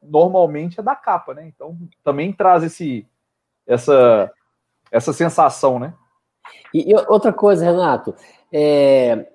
normalmente 0.02 0.80
é 0.80 0.84
da 0.84 0.96
capa, 0.96 1.34
né? 1.34 1.48
Então 1.48 1.78
também 2.04 2.32
traz 2.32 2.64
esse 2.64 3.06
essa, 3.70 4.32
essa 4.92 5.14
sensação, 5.14 5.78
né? 5.78 5.94
E, 6.74 6.92
e 6.92 6.96
outra 7.08 7.32
coisa, 7.32 7.64
Renato, 7.64 8.16
é, 8.52 9.28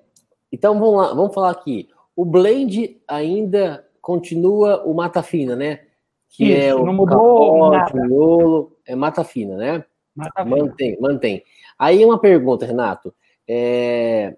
então 0.51 0.77
vamos 0.77 0.97
lá, 0.97 1.13
vamos 1.13 1.33
falar 1.33 1.51
aqui. 1.51 1.87
O 2.15 2.25
blend 2.25 3.01
ainda 3.07 3.85
continua 4.01 4.83
o 4.83 4.93
mata 4.93 5.23
fina, 5.23 5.55
né? 5.55 5.81
Que 6.29 6.51
Isso, 6.51 6.61
é 6.61 6.75
o 6.75 6.85
não 6.85 6.93
mudou 6.93 7.71
capote, 7.71 7.95
nada. 7.95 8.07
miolo, 8.07 8.77
é 8.85 8.95
mata 8.95 9.23
fina, 9.23 9.55
né? 9.55 9.85
Mata 10.13 10.43
mantém, 10.43 10.95
fina. 10.95 11.07
mantém. 11.07 11.43
Aí 11.79 12.03
uma 12.03 12.19
pergunta, 12.19 12.65
Renato. 12.65 13.13
É, 13.47 14.35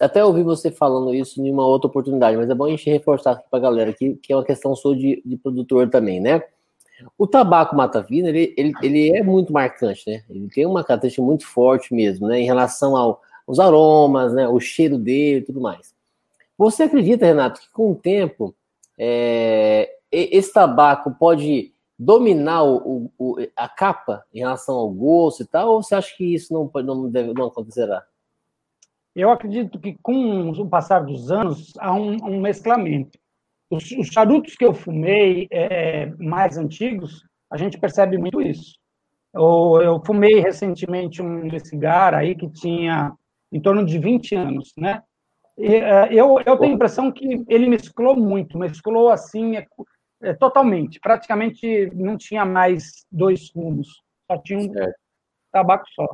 até 0.00 0.24
ouvi 0.24 0.42
você 0.42 0.70
falando 0.70 1.14
isso 1.14 1.40
em 1.40 1.50
uma 1.50 1.66
outra 1.66 1.88
oportunidade, 1.88 2.36
mas 2.36 2.48
é 2.48 2.54
bom 2.54 2.64
a 2.64 2.70
gente 2.70 2.88
reforçar 2.88 3.32
aqui 3.32 3.44
para 3.50 3.58
a 3.58 3.62
galera 3.62 3.92
que, 3.92 4.14
que 4.16 4.32
é 4.32 4.36
uma 4.36 4.44
questão 4.44 4.74
sua 4.74 4.96
de, 4.96 5.22
de 5.24 5.36
produtor 5.36 5.88
também, 5.90 6.20
né? 6.20 6.42
O 7.18 7.26
tabaco 7.26 7.76
mata-vida, 7.76 8.28
ele, 8.28 8.54
ele, 8.56 8.72
ele, 8.82 9.16
é 9.16 9.22
muito 9.22 9.52
marcante, 9.52 10.08
né? 10.08 10.24
Ele 10.28 10.48
tem 10.48 10.66
uma 10.66 10.84
característica 10.84 11.22
muito 11.22 11.46
forte 11.46 11.94
mesmo, 11.94 12.26
né? 12.28 12.40
Em 12.40 12.44
relação 12.44 12.96
ao, 12.96 13.20
aos 13.46 13.58
aromas, 13.58 14.32
né? 14.32 14.48
O 14.48 14.58
cheiro 14.58 14.98
dele 14.98 15.40
e 15.40 15.42
tudo 15.42 15.60
mais. 15.60 15.94
Você 16.56 16.84
acredita, 16.84 17.26
Renato, 17.26 17.60
que 17.60 17.70
com 17.70 17.92
o 17.92 17.94
tempo 17.94 18.54
é, 18.98 19.96
esse 20.10 20.52
tabaco 20.52 21.14
pode 21.18 21.72
dominar 21.98 22.62
o, 22.62 23.10
o, 23.18 23.36
a 23.56 23.68
capa 23.68 24.24
em 24.32 24.40
relação 24.40 24.74
ao 24.74 24.90
gosto 24.90 25.42
e 25.42 25.46
tal, 25.46 25.72
ou 25.72 25.82
você 25.82 25.94
acha 25.94 26.14
que 26.16 26.34
isso 26.34 26.52
não, 26.52 26.70
não, 26.82 27.10
deve, 27.10 27.32
não 27.32 27.46
acontecerá? 27.46 28.04
Eu 29.14 29.30
acredito 29.30 29.78
que 29.78 29.96
com 30.02 30.50
o 30.50 30.68
passar 30.68 31.00
dos 31.00 31.30
anos 31.30 31.72
há 31.78 31.94
um, 31.94 32.16
um 32.22 32.40
mesclamento. 32.40 33.18
Os, 33.70 33.90
os, 33.92 34.08
charutos 34.08 34.54
que 34.54 34.64
eu 34.64 34.72
fumei 34.72 35.48
é, 35.50 36.06
mais 36.18 36.56
antigos, 36.56 37.24
a 37.50 37.56
gente 37.56 37.78
percebe 37.78 38.16
muito 38.16 38.40
isso. 38.40 38.74
Eu, 39.34 39.80
eu 39.82 40.02
fumei 40.04 40.40
recentemente 40.40 41.20
um 41.20 41.48
cigarro 41.58 42.16
aí 42.16 42.34
que 42.34 42.48
tinha 42.48 43.12
em 43.52 43.60
torno 43.60 43.84
de 43.84 43.98
20 43.98 44.34
anos, 44.34 44.72
né? 44.76 45.02
E, 45.58 45.74
é, 45.74 46.12
eu, 46.12 46.38
eu 46.44 46.58
tenho 46.58 46.72
a 46.72 46.74
impressão 46.74 47.10
que 47.10 47.44
ele 47.48 47.68
mesclou 47.68 48.16
muito, 48.16 48.58
mesclou 48.58 49.08
assim, 49.08 49.56
é, 49.56 49.66
é, 50.22 50.34
totalmente. 50.34 51.00
Praticamente 51.00 51.90
não 51.94 52.16
tinha 52.16 52.44
mais 52.44 53.06
dois 53.10 53.48
fumos, 53.50 54.02
só 54.30 54.38
tinha 54.38 54.58
um 54.58 54.72
tabaco 55.52 55.86
só. 55.94 56.06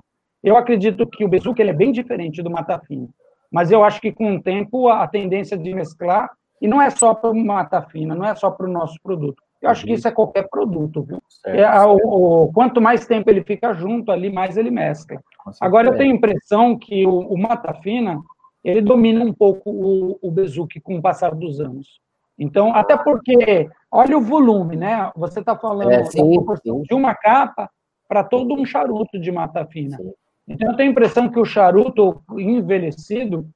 Eu 0.42 0.56
acredito 0.56 1.06
que 1.06 1.24
o 1.24 1.28
Bezuque 1.28 1.62
ele 1.62 1.70
é 1.70 1.74
bem 1.74 1.92
diferente 1.92 2.42
do 2.42 2.50
Mata 2.50 2.80
Fina, 2.80 3.08
mas 3.50 3.70
eu 3.70 3.84
acho 3.84 4.00
que 4.00 4.12
com 4.12 4.36
o 4.36 4.42
tempo 4.42 4.88
a 4.88 5.06
tendência 5.06 5.56
de 5.56 5.74
mesclar, 5.74 6.30
e 6.62 6.68
não 6.68 6.80
é 6.80 6.90
só 6.90 7.12
para 7.12 7.28
o 7.28 7.34
Mata 7.34 7.82
Fina, 7.82 8.14
não 8.14 8.24
é 8.24 8.36
só 8.36 8.48
para 8.48 8.66
o 8.66 8.70
nosso 8.70 8.96
produto. 9.02 9.42
Eu 9.60 9.68
acho 9.68 9.84
que 9.84 9.92
isso 9.92 10.06
é 10.06 10.12
qualquer 10.12 10.48
produto, 10.48 11.02
viu? 11.02 11.20
Certo, 11.28 11.58
é, 11.58 11.64
certo. 11.64 12.06
O, 12.06 12.44
o, 12.44 12.52
quanto 12.52 12.80
mais 12.80 13.04
tempo 13.04 13.28
ele 13.28 13.42
fica 13.42 13.74
junto 13.74 14.12
ali, 14.12 14.30
mais 14.30 14.56
ele 14.56 14.70
mescla. 14.70 15.20
Agora, 15.60 15.88
eu 15.88 15.96
tenho 15.98 16.12
a 16.12 16.16
impressão 16.16 16.78
que 16.78 17.04
o, 17.04 17.18
o 17.18 17.36
Mata 17.36 17.74
Fina, 17.74 18.20
ele 18.62 18.80
domina 18.80 19.24
um 19.24 19.32
pouco 19.32 19.70
o, 19.70 20.18
o 20.22 20.30
Bezuque 20.30 20.80
com 20.80 20.96
o 20.96 21.02
passar 21.02 21.34
dos 21.34 21.60
anos. 21.60 22.00
Então, 22.38 22.72
até 22.74 22.96
porque, 22.96 23.68
olha 23.90 24.16
o 24.16 24.22
volume, 24.22 24.76
né? 24.76 25.10
Você 25.16 25.40
está 25.40 25.56
falando 25.56 25.90
é, 25.90 26.04
sim, 26.04 26.32
sim. 26.62 26.82
de 26.82 26.94
uma 26.94 27.14
capa 27.14 27.68
para 28.08 28.22
todo 28.22 28.54
um 28.54 28.64
charuto 28.64 29.18
de 29.18 29.32
mata 29.32 29.66
fina. 29.66 29.96
Sim. 29.96 30.12
Então, 30.46 30.70
eu 30.70 30.76
tenho 30.76 30.90
a 30.90 30.92
impressão 30.92 31.28
que 31.28 31.40
o 31.40 31.44
charuto 31.44 32.22
envelhecido, 32.36 33.48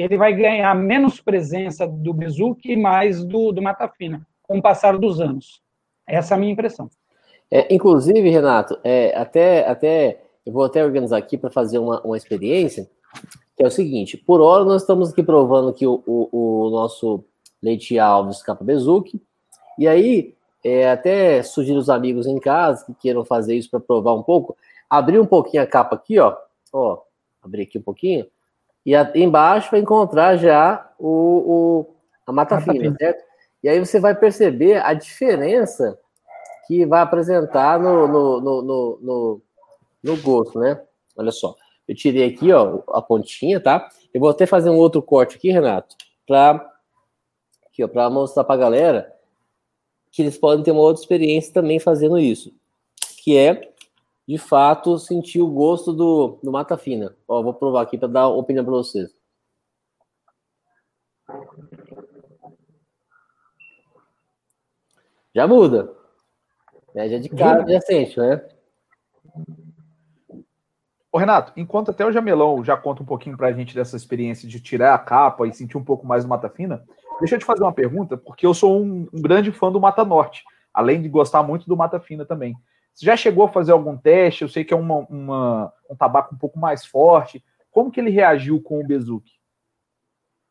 ele 0.00 0.16
vai 0.16 0.32
ganhar 0.32 0.74
menos 0.74 1.20
presença 1.20 1.86
do 1.86 2.12
Bezuque 2.12 2.72
e 2.72 2.76
mais 2.76 3.24
do, 3.24 3.52
do 3.52 3.62
mata 3.62 3.88
fina, 3.88 4.26
com 4.42 4.58
o 4.58 4.62
passar 4.62 4.98
dos 4.98 5.20
anos. 5.20 5.60
Essa 6.06 6.34
é 6.34 6.36
a 6.36 6.40
minha 6.40 6.52
impressão. 6.52 6.88
É, 7.50 7.72
inclusive, 7.74 8.28
Renato, 8.28 8.78
é, 8.84 9.16
até, 9.16 9.68
até 9.68 10.22
eu 10.46 10.52
vou 10.52 10.64
até 10.64 10.84
organizar 10.84 11.16
aqui 11.16 11.36
para 11.36 11.50
fazer 11.50 11.78
uma, 11.78 12.00
uma 12.02 12.16
experiência 12.16 12.88
que 13.56 13.64
é 13.64 13.66
o 13.66 13.70
seguinte: 13.70 14.16
por 14.16 14.40
hora 14.40 14.64
nós 14.64 14.82
estamos 14.82 15.10
aqui 15.10 15.22
provando 15.22 15.72
que 15.72 15.86
o, 15.86 16.02
o, 16.06 16.66
o 16.66 16.70
nosso 16.70 17.24
Leite 17.62 17.98
Alves 17.98 18.42
Capa 18.42 18.64
Bezuki, 18.64 19.20
e 19.78 19.86
aí 19.86 20.34
é, 20.64 20.90
até 20.90 21.42
sugiro 21.42 21.78
os 21.78 21.90
amigos 21.90 22.26
em 22.26 22.38
casa 22.38 22.86
que 22.86 22.94
queiram 22.94 23.24
fazer 23.24 23.54
isso 23.54 23.70
para 23.70 23.80
provar 23.80 24.14
um 24.14 24.22
pouco, 24.22 24.56
abrir 24.88 25.18
um 25.18 25.26
pouquinho 25.26 25.62
a 25.62 25.66
capa 25.66 25.96
aqui, 25.96 26.18
ó, 26.18 26.36
ó, 26.72 27.02
abrir 27.42 27.62
aqui 27.62 27.78
um 27.78 27.82
pouquinho, 27.82 28.26
e 28.84 28.94
a, 28.94 29.10
embaixo 29.14 29.70
vai 29.70 29.80
encontrar 29.80 30.36
já 30.36 30.90
o, 30.98 31.08
o 31.08 31.96
a 32.26 32.32
mata 32.32 32.56
ah, 32.56 32.60
fina, 32.60 32.94
certo? 32.98 33.24
E 33.62 33.68
aí 33.68 33.78
você 33.78 34.00
vai 34.00 34.14
perceber 34.14 34.82
a 34.82 34.94
diferença 34.94 35.98
que 36.66 36.86
vai 36.86 37.00
apresentar 37.00 37.78
no, 37.78 38.06
no, 38.06 38.40
no, 38.40 38.62
no, 38.62 38.98
no, 39.02 39.42
no 40.02 40.16
gosto, 40.18 40.58
né? 40.58 40.80
Olha 41.16 41.32
só. 41.32 41.54
Eu 41.86 41.94
tirei 41.94 42.28
aqui, 42.28 42.52
ó, 42.52 42.82
a 42.88 43.02
pontinha, 43.02 43.60
tá? 43.60 43.88
Eu 44.14 44.20
vou 44.20 44.30
até 44.30 44.46
fazer 44.46 44.70
um 44.70 44.76
outro 44.76 45.02
corte 45.02 45.36
aqui, 45.36 45.50
Renato, 45.50 45.96
para 46.26 46.64
aqui, 47.66 47.82
ó, 47.82 47.88
para 47.88 48.08
mostrar 48.08 48.44
para 48.44 48.54
a 48.54 48.58
galera 48.58 49.12
que 50.12 50.22
eles 50.22 50.38
podem 50.38 50.64
ter 50.64 50.70
uma 50.70 50.80
outra 50.80 51.02
experiência 51.02 51.52
também 51.52 51.78
fazendo 51.78 52.18
isso, 52.18 52.52
que 53.22 53.36
é 53.36 53.72
de 54.30 54.38
fato 54.38 54.96
sentir 54.96 55.42
o 55.42 55.50
gosto 55.50 55.92
do, 55.92 56.38
do 56.40 56.52
mata 56.52 56.78
fina. 56.78 57.16
Ó, 57.26 57.42
vou 57.42 57.52
provar 57.52 57.82
aqui 57.82 57.98
para 57.98 58.06
dar 58.06 58.28
opinião 58.28 58.64
para 58.64 58.74
vocês. 58.74 59.12
Já 65.34 65.48
muda. 65.48 65.92
É, 66.94 67.08
já 67.08 67.18
de 67.18 67.28
cara 67.28 67.68
já 67.68 67.80
sente, 67.80 68.20
né? 68.20 68.48
Ô, 71.10 71.18
Renato, 71.18 71.52
enquanto 71.56 71.90
até 71.90 72.06
o 72.06 72.12
Jamelão 72.12 72.64
já 72.64 72.76
conta 72.76 73.02
um 73.02 73.06
pouquinho 73.06 73.36
para 73.36 73.48
a 73.48 73.52
gente 73.52 73.74
dessa 73.74 73.96
experiência 73.96 74.48
de 74.48 74.60
tirar 74.60 74.94
a 74.94 74.98
capa 74.98 75.44
e 75.48 75.52
sentir 75.52 75.76
um 75.76 75.84
pouco 75.84 76.06
mais 76.06 76.22
do 76.22 76.28
Mata 76.28 76.48
Fina, 76.48 76.84
deixa 77.18 77.34
eu 77.34 77.40
te 77.40 77.44
fazer 77.44 77.64
uma 77.64 77.72
pergunta, 77.72 78.16
porque 78.16 78.46
eu 78.46 78.54
sou 78.54 78.80
um, 78.80 79.08
um 79.12 79.20
grande 79.20 79.50
fã 79.50 79.72
do 79.72 79.80
Mata 79.80 80.04
Norte, 80.04 80.44
além 80.72 81.02
de 81.02 81.08
gostar 81.08 81.42
muito 81.42 81.66
do 81.66 81.76
Mata 81.76 81.98
Fina 81.98 82.24
também. 82.24 82.56
Já 83.00 83.16
chegou 83.16 83.44
a 83.44 83.48
fazer 83.48 83.72
algum 83.72 83.96
teste? 83.96 84.42
Eu 84.42 84.48
sei 84.48 84.64
que 84.64 84.74
é 84.74 84.76
uma, 84.76 84.98
uma, 85.08 85.72
um 85.90 85.96
tabaco 85.96 86.34
um 86.34 86.38
pouco 86.38 86.58
mais 86.58 86.84
forte. 86.84 87.42
Como 87.70 87.90
que 87.90 88.00
ele 88.00 88.10
reagiu 88.10 88.62
com 88.62 88.80
o 88.80 88.86
Bezuque? 88.86 89.32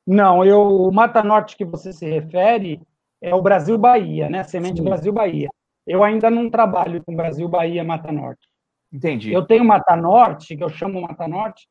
Não, 0.05 0.43
eu, 0.43 0.59
o 0.59 0.91
Mata 0.91 1.21
Norte 1.21 1.55
que 1.55 1.63
você 1.63 1.93
se 1.93 2.09
refere 2.09 2.81
é 3.21 3.35
o 3.35 3.41
Brasil 3.41 3.77
Bahia, 3.77 4.29
né? 4.29 4.43
Semente 4.43 4.77
Sim. 4.77 4.83
Brasil 4.83 5.13
Bahia. 5.13 5.49
Eu 5.85 6.03
ainda 6.03 6.29
não 6.31 6.49
trabalho 6.49 7.03
com 7.03 7.15
Brasil 7.15 7.47
Bahia 7.47 7.83
Mata 7.83 8.12
Norte. 8.12 8.47
Entendi. 8.91 9.31
Eu 9.31 9.45
tenho 9.45 9.63
Mata 9.63 9.95
Norte, 9.95 10.57
que 10.57 10.63
eu 10.63 10.69
chamo 10.69 11.01
Mata 11.01 11.27
Norte, 11.27 11.67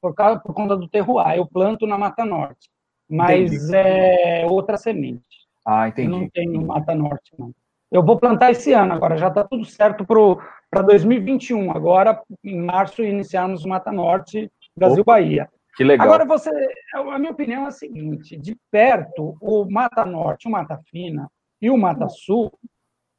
por, 0.00 0.14
causa, 0.14 0.40
por 0.40 0.54
conta 0.54 0.76
do 0.76 0.88
terroir. 0.88 1.36
Eu 1.36 1.46
planto 1.46 1.86
na 1.86 1.98
Mata 1.98 2.24
Norte, 2.24 2.70
mas 3.08 3.52
entendi. 3.52 3.76
é 3.76 4.46
outra 4.48 4.76
semente. 4.78 5.46
Ah, 5.66 5.88
entendi. 5.88 6.10
Eu 6.10 6.18
não 6.18 6.28
tenho 6.30 6.66
Mata 6.66 6.94
Norte, 6.94 7.32
não. 7.38 7.52
Eu 7.92 8.02
vou 8.02 8.18
plantar 8.18 8.50
esse 8.50 8.72
ano 8.72 8.94
agora, 8.94 9.18
já 9.18 9.28
está 9.28 9.44
tudo 9.44 9.66
certo 9.66 10.06
para 10.06 10.82
2021. 10.82 11.70
Agora, 11.70 12.22
em 12.42 12.58
março, 12.58 13.04
iniciarmos 13.04 13.66
o 13.66 13.68
Mata 13.68 13.92
Norte, 13.92 14.50
Brasil-Bahia. 14.74 15.50
Que 15.76 15.84
legal. 15.84 16.06
Agora, 16.06 16.24
você, 16.24 16.50
a 16.94 17.18
minha 17.18 17.32
opinião 17.32 17.64
é 17.64 17.68
a 17.68 17.70
seguinte: 17.70 18.34
de 18.34 18.56
perto, 18.70 19.36
o 19.42 19.70
Mata 19.70 20.06
Norte, 20.06 20.48
o 20.48 20.50
Mata 20.50 20.80
Fina 20.90 21.30
e 21.60 21.68
o 21.68 21.76
Mata 21.76 22.08
Sul 22.08 22.50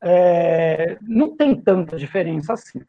é, 0.01 0.97
não 1.03 1.37
tem 1.37 1.55
tanta 1.55 1.95
diferença 1.95 2.53
assim. 2.53 2.81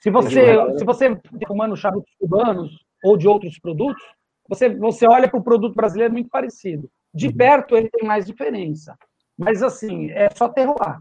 Se 0.00 0.10
você, 0.10 0.76
se 0.76 0.84
você 0.84 1.18
fumando 1.46 1.74
charutos 1.76 2.14
cubanos 2.20 2.84
ou 3.02 3.16
de 3.16 3.26
outros 3.26 3.58
produtos, 3.58 4.04
você, 4.46 4.68
você 4.68 5.08
olha 5.08 5.28
para 5.28 5.40
o 5.40 5.42
produto 5.42 5.74
brasileiro 5.74 6.12
muito 6.12 6.28
parecido. 6.28 6.90
De 7.14 7.28
uhum. 7.28 7.36
perto 7.36 7.76
ele 7.76 7.90
tem 7.90 8.06
mais 8.06 8.26
diferença. 8.26 8.96
Mas 9.36 9.62
assim, 9.62 10.10
é 10.10 10.28
só 10.30 10.48
terroir. 10.48 11.00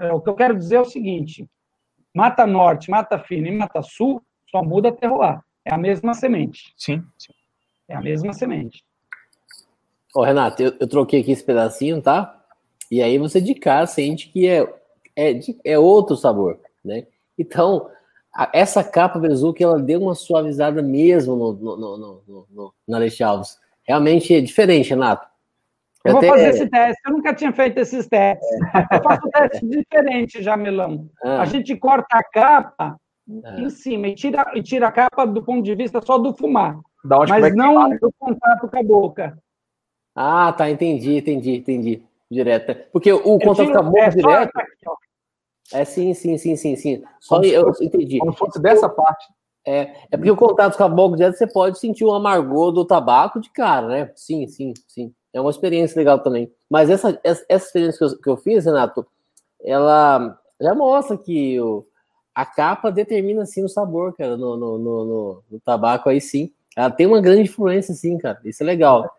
É, 0.00 0.12
o 0.12 0.20
que 0.20 0.28
eu 0.28 0.34
quero 0.34 0.56
dizer 0.56 0.76
é 0.76 0.80
o 0.80 0.84
seguinte: 0.84 1.48
Mata 2.14 2.46
Norte, 2.46 2.90
Mata 2.90 3.18
Fina 3.18 3.48
e 3.48 3.56
Mata 3.56 3.82
Sul 3.82 4.22
só 4.50 4.62
muda 4.62 4.92
terroir. 4.92 5.40
É 5.64 5.74
a 5.74 5.78
mesma 5.78 6.14
semente. 6.14 6.72
Sim. 6.76 7.02
É 7.88 7.94
a 7.94 8.00
mesma 8.00 8.32
semente. 8.32 8.82
Ô, 10.14 10.22
Renato, 10.22 10.62
eu, 10.62 10.74
eu 10.80 10.88
troquei 10.88 11.20
aqui 11.20 11.32
esse 11.32 11.44
pedacinho, 11.44 12.00
tá? 12.00 12.42
E 12.90 13.02
aí 13.02 13.18
você 13.18 13.40
de 13.40 13.54
cara 13.54 13.86
sente 13.86 14.30
que 14.30 14.48
é, 14.48 14.62
é, 15.14 15.38
é 15.64 15.78
outro 15.78 16.16
sabor, 16.16 16.58
né? 16.82 17.06
Então, 17.38 17.90
a, 18.34 18.50
essa 18.52 18.82
capa 18.82 19.18
Bezuki, 19.18 19.62
ela 19.62 19.78
deu 19.78 20.00
uma 20.00 20.14
suavizada 20.14 20.82
mesmo 20.82 21.36
no, 21.36 21.52
no, 21.52 21.76
no, 21.76 22.44
no, 22.50 22.74
na 22.86 22.98
Leste 22.98 23.22
Alves. 23.22 23.58
Realmente 23.88 24.34
é 24.34 24.40
diferente, 24.42 24.90
Renato. 24.90 25.26
Eu, 26.04 26.14
eu 26.14 26.20
vou 26.20 26.20
até... 26.20 26.28
fazer 26.28 26.48
esse 26.50 26.68
teste. 26.68 27.02
Eu 27.06 27.12
nunca 27.12 27.34
tinha 27.34 27.52
feito 27.52 27.78
esses 27.78 28.06
testes. 28.06 28.48
É. 28.74 28.96
Eu 28.96 29.02
faço 29.02 29.26
um 29.26 29.30
teste 29.30 29.66
diferente, 29.66 30.42
Jamelão. 30.42 31.08
Ah. 31.24 31.40
A 31.40 31.44
gente 31.46 31.74
corta 31.74 32.18
a 32.18 32.22
capa 32.22 33.00
ah. 33.44 33.60
em 33.60 33.70
cima 33.70 34.08
e 34.08 34.14
tira, 34.14 34.52
e 34.54 34.62
tira 34.62 34.88
a 34.88 34.92
capa 34.92 35.26
do 35.26 35.42
ponto 35.42 35.62
de 35.62 35.74
vista 35.74 36.02
só 36.02 36.18
do 36.18 36.34
fumar. 36.34 36.78
mas 37.02 37.54
não 37.54 37.88
do 37.96 38.12
contato 38.18 38.68
com 38.68 38.78
a 38.78 38.82
boca. 38.82 39.38
Ah, 40.14 40.52
tá, 40.52 40.70
entendi, 40.70 41.16
entendi, 41.16 41.56
entendi. 41.56 42.02
Direto. 42.30 42.76
Porque 42.92 43.10
o 43.10 43.16
eu 43.16 43.38
contato 43.38 43.72
com 43.72 43.78
a 43.78 43.82
boca 43.82 44.00
é, 44.00 44.10
direto. 44.10 44.50
Aqui, 44.54 44.86
é 45.72 45.84
sim, 45.84 46.12
sim, 46.12 46.36
sim, 46.36 46.56
sim, 46.56 46.76
sim. 46.76 47.02
Só 47.20 47.36
como 47.36 47.46
eu 47.46 47.64
fosse, 47.64 47.84
entendi. 47.86 48.18
Como 48.18 48.32
se 48.32 48.38
fosse 48.38 48.60
dessa 48.60 48.88
parte. 48.88 49.26
É, 49.66 49.92
é 50.10 50.16
porque 50.16 50.30
o 50.30 50.36
contato 50.36 50.76
com 50.76 50.84
a 50.84 50.88
boca 50.88 51.16
direto 51.16 51.36
você 51.36 51.46
pode 51.46 51.78
sentir 51.78 52.04
o 52.04 52.12
amargor 52.12 52.72
do 52.72 52.84
tabaco 52.84 53.40
de 53.40 53.50
cara, 53.50 53.86
né? 53.86 54.12
Sim, 54.14 54.46
sim, 54.46 54.72
sim. 54.86 55.12
É 55.32 55.40
uma 55.40 55.50
experiência 55.50 55.98
legal 55.98 56.20
também. 56.20 56.50
Mas 56.70 56.88
essa, 56.88 57.18
essa, 57.22 57.44
essa 57.48 57.66
experiência 57.66 57.98
que 57.98 58.04
eu, 58.04 58.18
que 58.18 58.28
eu, 58.30 58.36
fiz, 58.36 58.64
Renato, 58.64 59.06
ela 59.62 60.38
já 60.60 60.74
mostra 60.74 61.18
que 61.18 61.60
o, 61.60 61.86
a 62.34 62.46
capa 62.46 62.90
determina, 62.90 63.44
sim, 63.44 63.64
o 63.64 63.68
sabor, 63.68 64.14
cara, 64.16 64.36
no, 64.36 64.56
no, 64.56 64.78
no, 64.78 65.42
no 65.50 65.60
tabaco 65.60 66.08
aí, 66.08 66.20
sim. 66.20 66.52
Ela 66.76 66.90
tem 66.90 67.06
uma 67.06 67.20
grande 67.20 67.42
influência, 67.42 67.92
sim, 67.92 68.16
cara. 68.16 68.38
Isso 68.44 68.62
é 68.62 68.66
legal. 68.66 69.10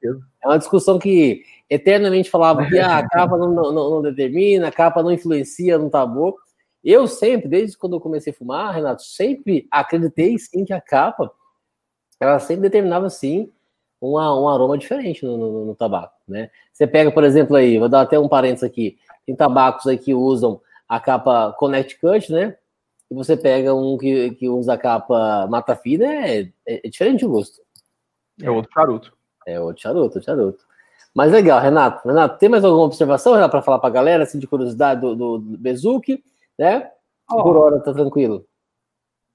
É 0.42 0.48
uma 0.48 0.58
discussão 0.58 0.98
que 0.98 1.44
eternamente 1.70 2.30
falava 2.30 2.66
que 2.66 2.80
ah, 2.80 3.00
a 3.00 3.10
capa 3.10 3.38
não, 3.38 3.52
não, 3.54 3.74
não, 3.74 4.02
determina, 4.02 4.70
a 4.70 4.72
capa 4.72 5.04
não 5.04 5.12
influencia 5.12 5.78
no 5.78 5.90
sabor. 5.90 6.36
Eu 6.84 7.08
sempre, 7.08 7.50
desde 7.50 7.78
quando 7.78 7.96
eu 7.96 8.00
comecei 8.02 8.32
a 8.32 8.36
fumar, 8.36 8.74
Renato, 8.74 9.04
sempre 9.04 9.68
acreditei 9.70 10.38
sim 10.38 10.64
que 10.64 10.74
a 10.74 10.80
capa 10.80 11.32
ela 12.20 12.40
sempre 12.40 12.64
determinava 12.64 13.10
sim 13.10 13.52
um, 14.02 14.14
um 14.14 14.48
aroma 14.48 14.78
diferente 14.78 15.26
no, 15.26 15.38
no, 15.38 15.66
no, 15.66 15.76
tabaco, 15.76 16.16
né? 16.28 16.50
Você 16.72 16.86
pega, 16.86 17.12
por 17.12 17.24
exemplo, 17.24 17.56
aí, 17.56 17.78
vou 17.78 17.90
dar 17.90 18.02
até 18.02 18.20
um 18.20 18.28
parênteses 18.28 18.64
aqui, 18.64 18.98
tem 19.26 19.36
tabacos 19.36 19.88
aí 19.88 19.98
que 19.98 20.14
usam 20.14 20.62
a 20.88 21.00
capa 21.00 21.54
Connect 21.58 22.00
Cut, 22.00 22.32
né? 22.32 22.58
E 23.10 23.16
você 23.16 23.36
pega 23.36 23.74
um 23.74 23.98
que, 23.98 24.32
que 24.32 24.50
usa 24.50 24.74
a 24.74 24.78
capa 24.78 25.48
Mata 25.50 25.76
Fina, 25.76 26.06
é, 26.06 26.42
é, 26.66 26.88
é 26.88 26.90
diferente 26.90 27.26
o 27.26 27.30
gosto. 27.30 27.62
É 28.42 28.50
outro 28.50 28.72
charuto. 28.72 29.14
É 29.46 29.60
outro 29.60 29.82
charuto, 29.82 30.22
charuto. 30.22 30.64
Mas 31.14 31.32
legal, 31.32 31.60
Renato. 31.60 32.08
Renato, 32.08 32.38
tem 32.38 32.50
mais 32.50 32.64
alguma 32.64 32.86
observação, 32.86 33.34
Renato, 33.34 33.52
para 33.52 33.62
falar 33.62 33.80
para 33.80 33.90
a 33.90 33.94
galera, 33.94 34.24
assim, 34.24 34.40
de 34.40 34.48
curiosidade 34.48 35.02
do, 35.02 35.16
do, 35.16 35.38
do 35.40 35.58
Bezuki, 35.58 36.24
né? 36.60 36.92
Oh. 37.32 37.42
Por 37.42 37.58
hora, 37.58 37.80
tá 37.80 37.94
tranquilo. 37.94 38.46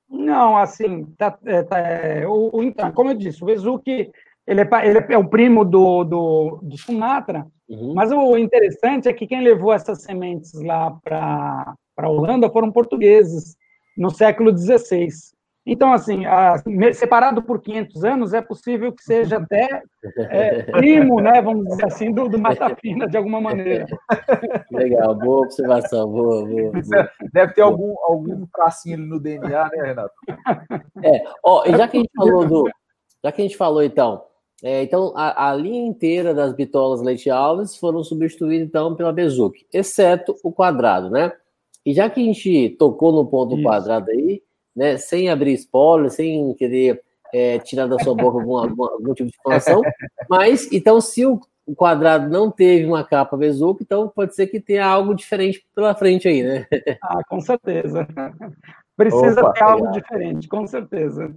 Não, 0.08 0.56
assim, 0.56 1.06
tá, 1.16 1.36
é, 1.46 1.62
tá, 1.62 1.78
é, 1.78 2.26
o, 2.28 2.50
o, 2.52 2.62
então, 2.62 2.92
como 2.92 3.10
eu 3.10 3.14
disse, 3.14 3.42
o 3.42 3.46
Bezuki 3.46 4.12
ele 4.46 4.60
é, 4.60 4.68
ele 4.86 4.98
é 4.98 5.18
o 5.18 5.28
primo 5.28 5.64
do, 5.64 6.04
do, 6.04 6.58
do 6.62 6.76
Sumatra, 6.76 7.46
uhum. 7.68 7.94
mas 7.94 8.12
o 8.12 8.36
interessante 8.36 9.08
é 9.08 9.12
que 9.12 9.26
quem 9.26 9.42
levou 9.42 9.72
essas 9.72 10.02
sementes 10.02 10.52
lá 10.62 10.90
para 11.02 11.74
a 11.96 12.08
Holanda 12.08 12.50
foram 12.50 12.70
portugueses, 12.70 13.56
no 13.96 14.10
século 14.10 14.56
XVI. 14.56 15.08
Então, 15.66 15.92
assim, 15.92 16.26
a, 16.26 16.62
separado 16.92 17.42
por 17.42 17.60
500 17.60 18.04
anos, 18.04 18.34
é 18.34 18.42
possível 18.42 18.92
que 18.92 19.02
seja 19.02 19.38
até 19.38 19.82
é, 20.30 20.62
primo, 20.64 21.20
né, 21.20 21.40
vamos 21.40 21.64
dizer 21.66 21.86
assim, 21.86 22.12
do, 22.12 22.28
do 22.28 22.38
Mata 22.38 22.76
Fina, 22.76 23.08
de 23.08 23.16
alguma 23.16 23.40
maneira. 23.40 23.86
Legal, 24.70 25.14
boa 25.14 25.46
observação, 25.46 26.10
boa, 26.10 26.46
boa, 26.46 26.72
boa. 26.72 27.10
Deve 27.32 27.54
ter 27.54 27.62
algum, 27.62 27.94
algum 28.02 28.46
tracinho 28.54 28.98
no 28.98 29.18
DNA, 29.18 29.70
né, 29.70 29.82
Renato? 29.82 30.14
É, 31.02 31.24
ó, 31.42 31.64
já 31.66 31.88
que 31.88 31.96
a 31.96 32.00
gente 32.00 32.12
falou 32.14 32.46
do... 32.46 32.70
Já 33.24 33.32
que 33.32 33.40
a 33.40 33.44
gente 33.44 33.56
falou, 33.56 33.82
então, 33.82 34.22
é, 34.62 34.82
então, 34.82 35.12
a, 35.16 35.50
a, 35.50 35.54
linha 35.54 35.86
inteira 35.86 36.34
das 36.34 36.52
bitolas 36.52 37.02
Leite 37.02 37.30
Alves 37.30 37.76
foram 37.76 38.04
substituídas, 38.04 38.66
então, 38.66 38.94
pela 38.94 39.12
Bezuque, 39.12 39.66
exceto 39.72 40.36
o 40.44 40.52
quadrado, 40.52 41.10
né? 41.10 41.32
E 41.84 41.92
já 41.92 42.08
que 42.08 42.20
a 42.20 42.24
gente 42.24 42.70
tocou 42.78 43.12
no 43.12 43.26
ponto 43.26 43.54
Isso. 43.54 43.62
quadrado 43.62 44.10
aí, 44.10 44.42
né, 44.74 44.96
sem 44.96 45.28
abrir 45.28 45.54
spoiler, 45.54 46.10
sem 46.10 46.52
querer 46.54 47.00
é, 47.32 47.58
tirar 47.58 47.86
da 47.86 47.98
sua 47.98 48.14
boca 48.14 48.38
algum, 48.38 48.56
algum, 48.56 48.84
algum, 48.84 49.14
tipo 49.14 49.28
de 49.30 49.36
informação, 49.36 49.82
mas, 50.28 50.70
então, 50.72 51.00
se 51.00 51.26
o, 51.26 51.40
o 51.66 51.74
quadrado 51.74 52.28
não 52.28 52.50
teve 52.50 52.86
uma 52.86 53.02
capa 53.04 53.36
Bezuque, 53.36 53.82
então 53.82 54.08
pode 54.08 54.34
ser 54.34 54.46
que 54.46 54.60
tenha 54.60 54.86
algo 54.86 55.14
diferente 55.14 55.64
pela 55.74 55.94
frente 55.94 56.28
aí, 56.28 56.42
né? 56.42 56.66
Ah, 57.02 57.22
com 57.28 57.40
certeza. 57.40 58.06
Precisa 58.96 59.40
Opa, 59.40 59.52
ter 59.52 59.64
algo 59.64 59.90
diferente, 59.90 60.46
com 60.46 60.66
certeza. 60.66 61.34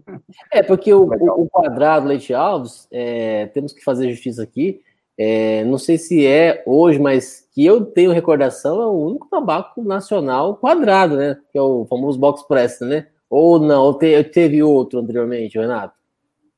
É, 0.51 0.61
porque 0.61 0.93
o, 0.93 1.05
o, 1.05 1.43
o 1.43 1.49
quadrado 1.49 2.07
Leite 2.07 2.33
Alves, 2.33 2.87
é, 2.91 3.47
temos 3.47 3.73
que 3.73 3.83
fazer 3.83 4.11
justiça 4.11 4.43
aqui. 4.43 4.81
É, 5.17 5.63
não 5.63 5.79
sei 5.79 5.97
se 5.97 6.27
é 6.27 6.61
hoje, 6.67 6.99
mas 6.99 7.47
que 7.51 7.65
eu 7.65 7.83
tenho 7.83 8.11
recordação, 8.11 8.79
é 8.79 8.85
o 8.85 9.07
único 9.07 9.27
tabaco 9.27 9.81
nacional 9.83 10.57
quadrado, 10.57 11.17
né? 11.17 11.37
Que 11.51 11.57
é 11.57 11.61
o 11.61 11.87
famoso 11.89 12.19
box 12.19 12.43
press, 12.47 12.79
né? 12.81 13.07
Ou 13.29 13.59
não, 13.59 13.83
ou 13.83 13.93
te, 13.93 14.23
teve 14.23 14.63
outro 14.63 14.99
anteriormente, 14.99 15.57
Renato? 15.57 15.95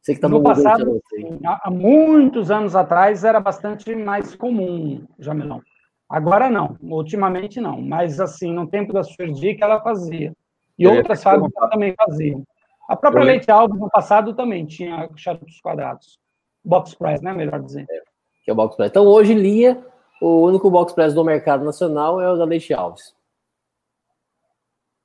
Sei 0.01 0.15
que 0.15 0.21
tá 0.21 0.29
no 0.29 0.41
passado, 0.41 1.01
há 1.45 1.69
muitos 1.69 2.49
anos 2.49 2.75
atrás, 2.75 3.23
era 3.23 3.39
bastante 3.39 3.93
mais 3.95 4.35
comum, 4.35 5.03
Jamilão. 5.19 5.61
Agora 6.09 6.49
não, 6.49 6.75
ultimamente 6.81 7.61
não. 7.61 7.81
Mas 7.81 8.19
assim, 8.19 8.51
no 8.51 8.67
tempo 8.67 8.91
da 8.91 9.03
Surdic 9.03 9.61
ela 9.61 9.81
fazia. 9.81 10.33
E 10.77 10.85
é, 10.85 10.89
outras 10.89 11.21
fábricas 11.21 11.69
também 11.69 11.93
faziam. 11.93 12.43
A 12.87 12.95
própria 12.95 13.23
Leite 13.23 13.51
Alves, 13.51 13.79
no 13.79 13.89
passado, 13.89 14.33
também 14.33 14.65
tinha 14.65 15.07
charutos 15.15 15.61
quadrados. 15.61 16.17
Box 16.65 16.95
press, 16.95 17.21
né? 17.21 17.31
Melhor 17.33 17.61
dizer. 17.61 17.85
É, 17.87 18.01
que 18.43 18.49
é 18.49 18.53
o 18.53 18.55
box 18.55 18.75
press. 18.75 18.89
Então, 18.89 19.05
hoje, 19.05 19.35
linha, 19.35 19.85
o 20.19 20.47
único 20.47 20.71
box 20.71 20.93
press 20.93 21.13
do 21.13 21.23
mercado 21.23 21.63
nacional 21.63 22.19
é 22.19 22.31
o 22.31 22.35
da 22.35 22.45
Leite 22.45 22.73
Alves. 22.73 23.15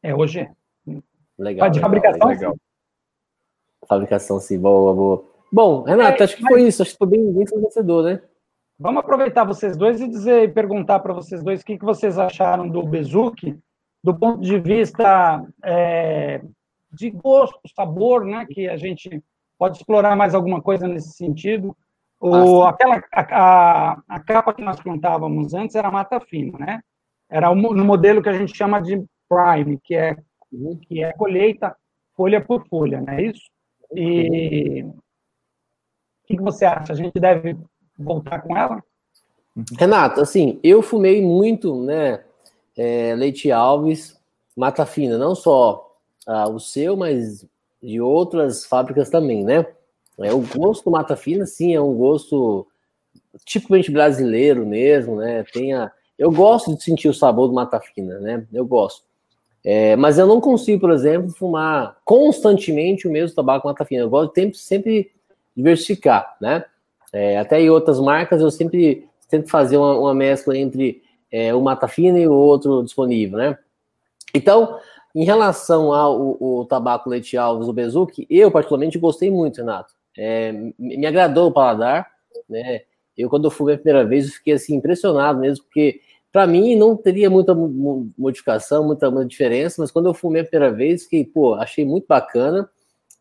É, 0.02 0.14
hoje 0.14 0.40
é. 0.40 0.50
Legal. 1.38 1.70
De 1.70 1.78
legal, 1.78 1.90
fabricação? 1.90 2.28
Legal. 2.28 2.56
Fabricação, 3.88 4.40
sim. 4.40 4.58
Boa, 4.58 4.94
boa. 4.94 5.24
Bom, 5.52 5.82
Renato, 5.82 6.22
é, 6.22 6.24
acho 6.24 6.36
que 6.36 6.42
mas... 6.42 6.52
foi 6.52 6.62
isso. 6.62 6.82
Acho 6.82 6.92
que 6.92 6.98
foi 6.98 7.08
bem, 7.08 7.32
bem 7.32 7.44
vencedor, 7.44 8.04
né? 8.04 8.22
Vamos 8.78 9.00
aproveitar 9.00 9.44
vocês 9.44 9.76
dois 9.76 10.00
e 10.00 10.08
dizer, 10.08 10.52
perguntar 10.52 10.98
para 10.98 11.12
vocês 11.12 11.42
dois 11.42 11.60
o 11.60 11.64
que, 11.64 11.78
que 11.78 11.84
vocês 11.84 12.18
acharam 12.18 12.68
do 12.68 12.82
Bezuki 12.82 13.56
do 14.04 14.14
ponto 14.14 14.42
de 14.42 14.58
vista 14.58 15.42
é, 15.64 16.42
de 16.92 17.08
gosto, 17.08 17.58
sabor, 17.74 18.26
né, 18.26 18.44
que 18.50 18.68
a 18.68 18.76
gente 18.76 19.22
pode 19.58 19.78
explorar 19.78 20.14
mais 20.14 20.34
alguma 20.34 20.60
coisa 20.60 20.86
nesse 20.86 21.12
sentido. 21.12 21.74
O, 22.20 22.62
ah, 22.62 22.68
aquela, 22.68 23.02
a, 23.12 24.02
a, 24.06 24.20
capa 24.20 24.52
que 24.52 24.62
nós 24.62 24.78
plantávamos 24.78 25.54
antes 25.54 25.74
era 25.74 25.90
mata 25.90 26.20
fina, 26.20 26.58
né? 26.58 26.80
Era 27.30 27.50
um, 27.50 27.56
no 27.56 27.84
modelo 27.84 28.22
que 28.22 28.28
a 28.28 28.34
gente 28.34 28.54
chama 28.54 28.80
de 28.80 29.02
prime, 29.26 29.78
que 29.82 29.94
é, 29.94 30.16
que 30.88 31.02
é 31.02 31.12
colheita 31.12 31.76
folha 32.16 32.40
por 32.40 32.66
folha, 32.68 33.00
não 33.00 33.12
é 33.12 33.24
isso? 33.24 33.50
E 33.94 34.82
o 34.82 34.94
que, 36.26 36.36
que 36.36 36.42
você 36.42 36.64
acha? 36.64 36.92
A 36.92 36.96
gente 36.96 37.18
deve 37.18 37.56
voltar 37.98 38.40
com 38.40 38.56
ela? 38.56 38.82
Renato, 39.78 40.20
assim, 40.20 40.58
eu 40.62 40.82
fumei 40.82 41.22
muito, 41.22 41.80
né? 41.82 42.24
é, 42.76 43.14
Leite 43.14 43.50
Alves, 43.50 44.18
Mata 44.56 44.84
Fina, 44.84 45.16
não 45.16 45.34
só 45.34 45.96
ah, 46.26 46.48
o 46.48 46.58
seu, 46.58 46.96
mas 46.96 47.46
de 47.82 48.00
outras 48.00 48.64
fábricas 48.64 49.10
também, 49.10 49.44
né? 49.44 49.66
É, 50.18 50.32
o 50.32 50.40
gosto 50.40 50.84
do 50.84 50.90
Mata 50.90 51.16
Fina, 51.16 51.44
sim, 51.44 51.74
é 51.74 51.80
um 51.80 51.94
gosto 51.94 52.66
tipicamente 53.44 53.90
brasileiro 53.90 54.64
mesmo, 54.64 55.16
né? 55.16 55.44
Tem 55.52 55.72
a, 55.74 55.90
eu 56.18 56.30
gosto 56.30 56.74
de 56.74 56.82
sentir 56.82 57.08
o 57.08 57.14
sabor 57.14 57.48
do 57.48 57.54
Mata 57.54 57.80
Fina, 57.80 58.18
né? 58.20 58.46
Eu 58.52 58.66
gosto. 58.66 59.04
É, 59.64 59.96
mas 59.96 60.18
eu 60.18 60.26
não 60.26 60.40
consigo, 60.40 60.80
por 60.80 60.90
exemplo, 60.90 61.30
fumar 61.30 61.96
constantemente 62.04 63.08
o 63.08 63.10
mesmo 63.10 63.34
tabaco 63.34 63.66
Mata 63.66 63.84
Fina. 63.84 64.02
Eu 64.02 64.10
gosto 64.10 64.34
de 64.34 64.58
sempre 64.58 65.10
diversificar, 65.56 66.36
né? 66.40 66.64
É, 67.12 67.38
até 67.38 67.60
em 67.60 67.70
outras 67.70 67.98
marcas 67.98 68.42
eu 68.42 68.50
sempre 68.50 69.08
tento 69.28 69.48
fazer 69.48 69.76
uma, 69.76 69.98
uma 69.98 70.14
mescla 70.14 70.56
entre 70.58 71.02
é, 71.30 71.54
o 71.54 71.60
Mata 71.62 71.88
Fina 71.88 72.18
e 72.18 72.28
o 72.28 72.32
outro 72.32 72.82
disponível, 72.82 73.38
né? 73.38 73.58
Então, 74.34 74.78
em 75.14 75.24
relação 75.24 75.92
ao 75.92 76.36
o 76.40 76.66
tabaco 76.68 77.08
Leite 77.08 77.36
Alves, 77.36 77.68
o 77.68 77.72
Bezuki, 77.72 78.26
eu 78.28 78.50
particularmente 78.50 78.98
gostei 78.98 79.30
muito, 79.30 79.58
Renato. 79.58 79.94
É, 80.18 80.52
me 80.78 81.06
agradou 81.06 81.48
o 81.48 81.52
paladar, 81.52 82.10
né? 82.48 82.82
Eu, 83.16 83.30
quando 83.30 83.44
eu 83.44 83.50
fui 83.50 83.72
a 83.72 83.76
primeira 83.76 84.04
vez, 84.04 84.26
eu 84.26 84.32
fiquei 84.32 84.54
assim, 84.54 84.74
impressionado 84.74 85.38
mesmo, 85.38 85.64
porque 85.64 86.00
para 86.34 86.48
mim 86.48 86.74
não 86.74 86.96
teria 86.96 87.30
muita 87.30 87.54
modificação, 87.54 88.84
muita, 88.84 89.08
muita, 89.08 89.28
diferença, 89.28 89.80
mas 89.80 89.92
quando 89.92 90.06
eu 90.06 90.14
fumei 90.14 90.42
a 90.42 90.44
primeira 90.44 90.74
vez, 90.74 91.04
fiquei, 91.04 91.24
pô, 91.24 91.54
achei 91.54 91.84
muito 91.84 92.08
bacana. 92.08 92.68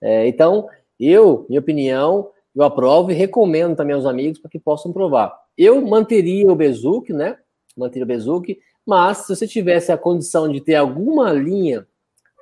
É, 0.02 0.28
então, 0.28 0.68
eu, 1.00 1.46
minha 1.48 1.62
opinião, 1.62 2.32
eu 2.56 2.64
aprovo 2.64 3.12
e 3.12 3.14
recomendo 3.14 3.76
também 3.76 3.94
aos 3.94 4.08
amigos 4.08 4.40
para 4.40 4.50
que 4.50 4.58
possam 4.58 4.92
provar. 4.92 5.32
Eu 5.56 5.80
manteria 5.86 6.52
o 6.52 6.56
Bezuki, 6.56 7.14
né? 7.14 7.38
manter 7.78 8.02
o 8.02 8.06
Bezuki, 8.08 8.58
mas 8.84 9.20
se 9.20 9.36
você 9.36 9.48
tivesse 9.48 9.92
a 9.92 9.98
condição 9.98 10.52
de 10.52 10.60
ter 10.60 10.74
alguma 10.74 11.32
linha, 11.32 11.86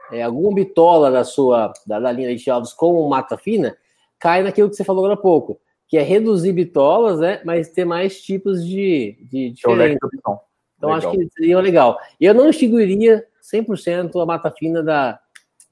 é, 0.10 0.24
alguma 0.24 0.56
bitola 0.56 1.12
da 1.12 1.26
sua 1.26 1.74
da, 1.86 2.00
da 2.00 2.14
linha 2.14 2.34
de 2.34 2.50
Alves 2.50 2.72
com 2.72 3.10
mata 3.10 3.38
fina, 3.38 3.76
cai 4.18 4.42
naquilo 4.42 4.70
que 4.70 4.78
você 4.78 4.86
falou 4.86 5.04
agora 5.04 5.20
há 5.20 5.22
pouco, 5.22 5.60
que 5.90 5.98
é 5.98 6.02
reduzir 6.02 6.54
bitolas, 6.54 7.20
né, 7.20 7.42
mas 7.44 7.68
ter 7.68 7.84
mais 7.84 8.22
tipos 8.22 8.66
de, 8.66 9.18
de 9.30 9.50
diferentes. 9.50 10.10
Então 10.18 10.40
legal. 10.88 11.12
acho 11.12 11.20
que 11.20 11.30
seria 11.32 11.60
legal. 11.60 12.00
Eu 12.20 12.34
não 12.34 12.50
extinguiria 12.50 13.26
100% 13.42 14.22
a 14.22 14.26
mata 14.26 14.52
fina 14.52 14.84
da, 14.84 15.20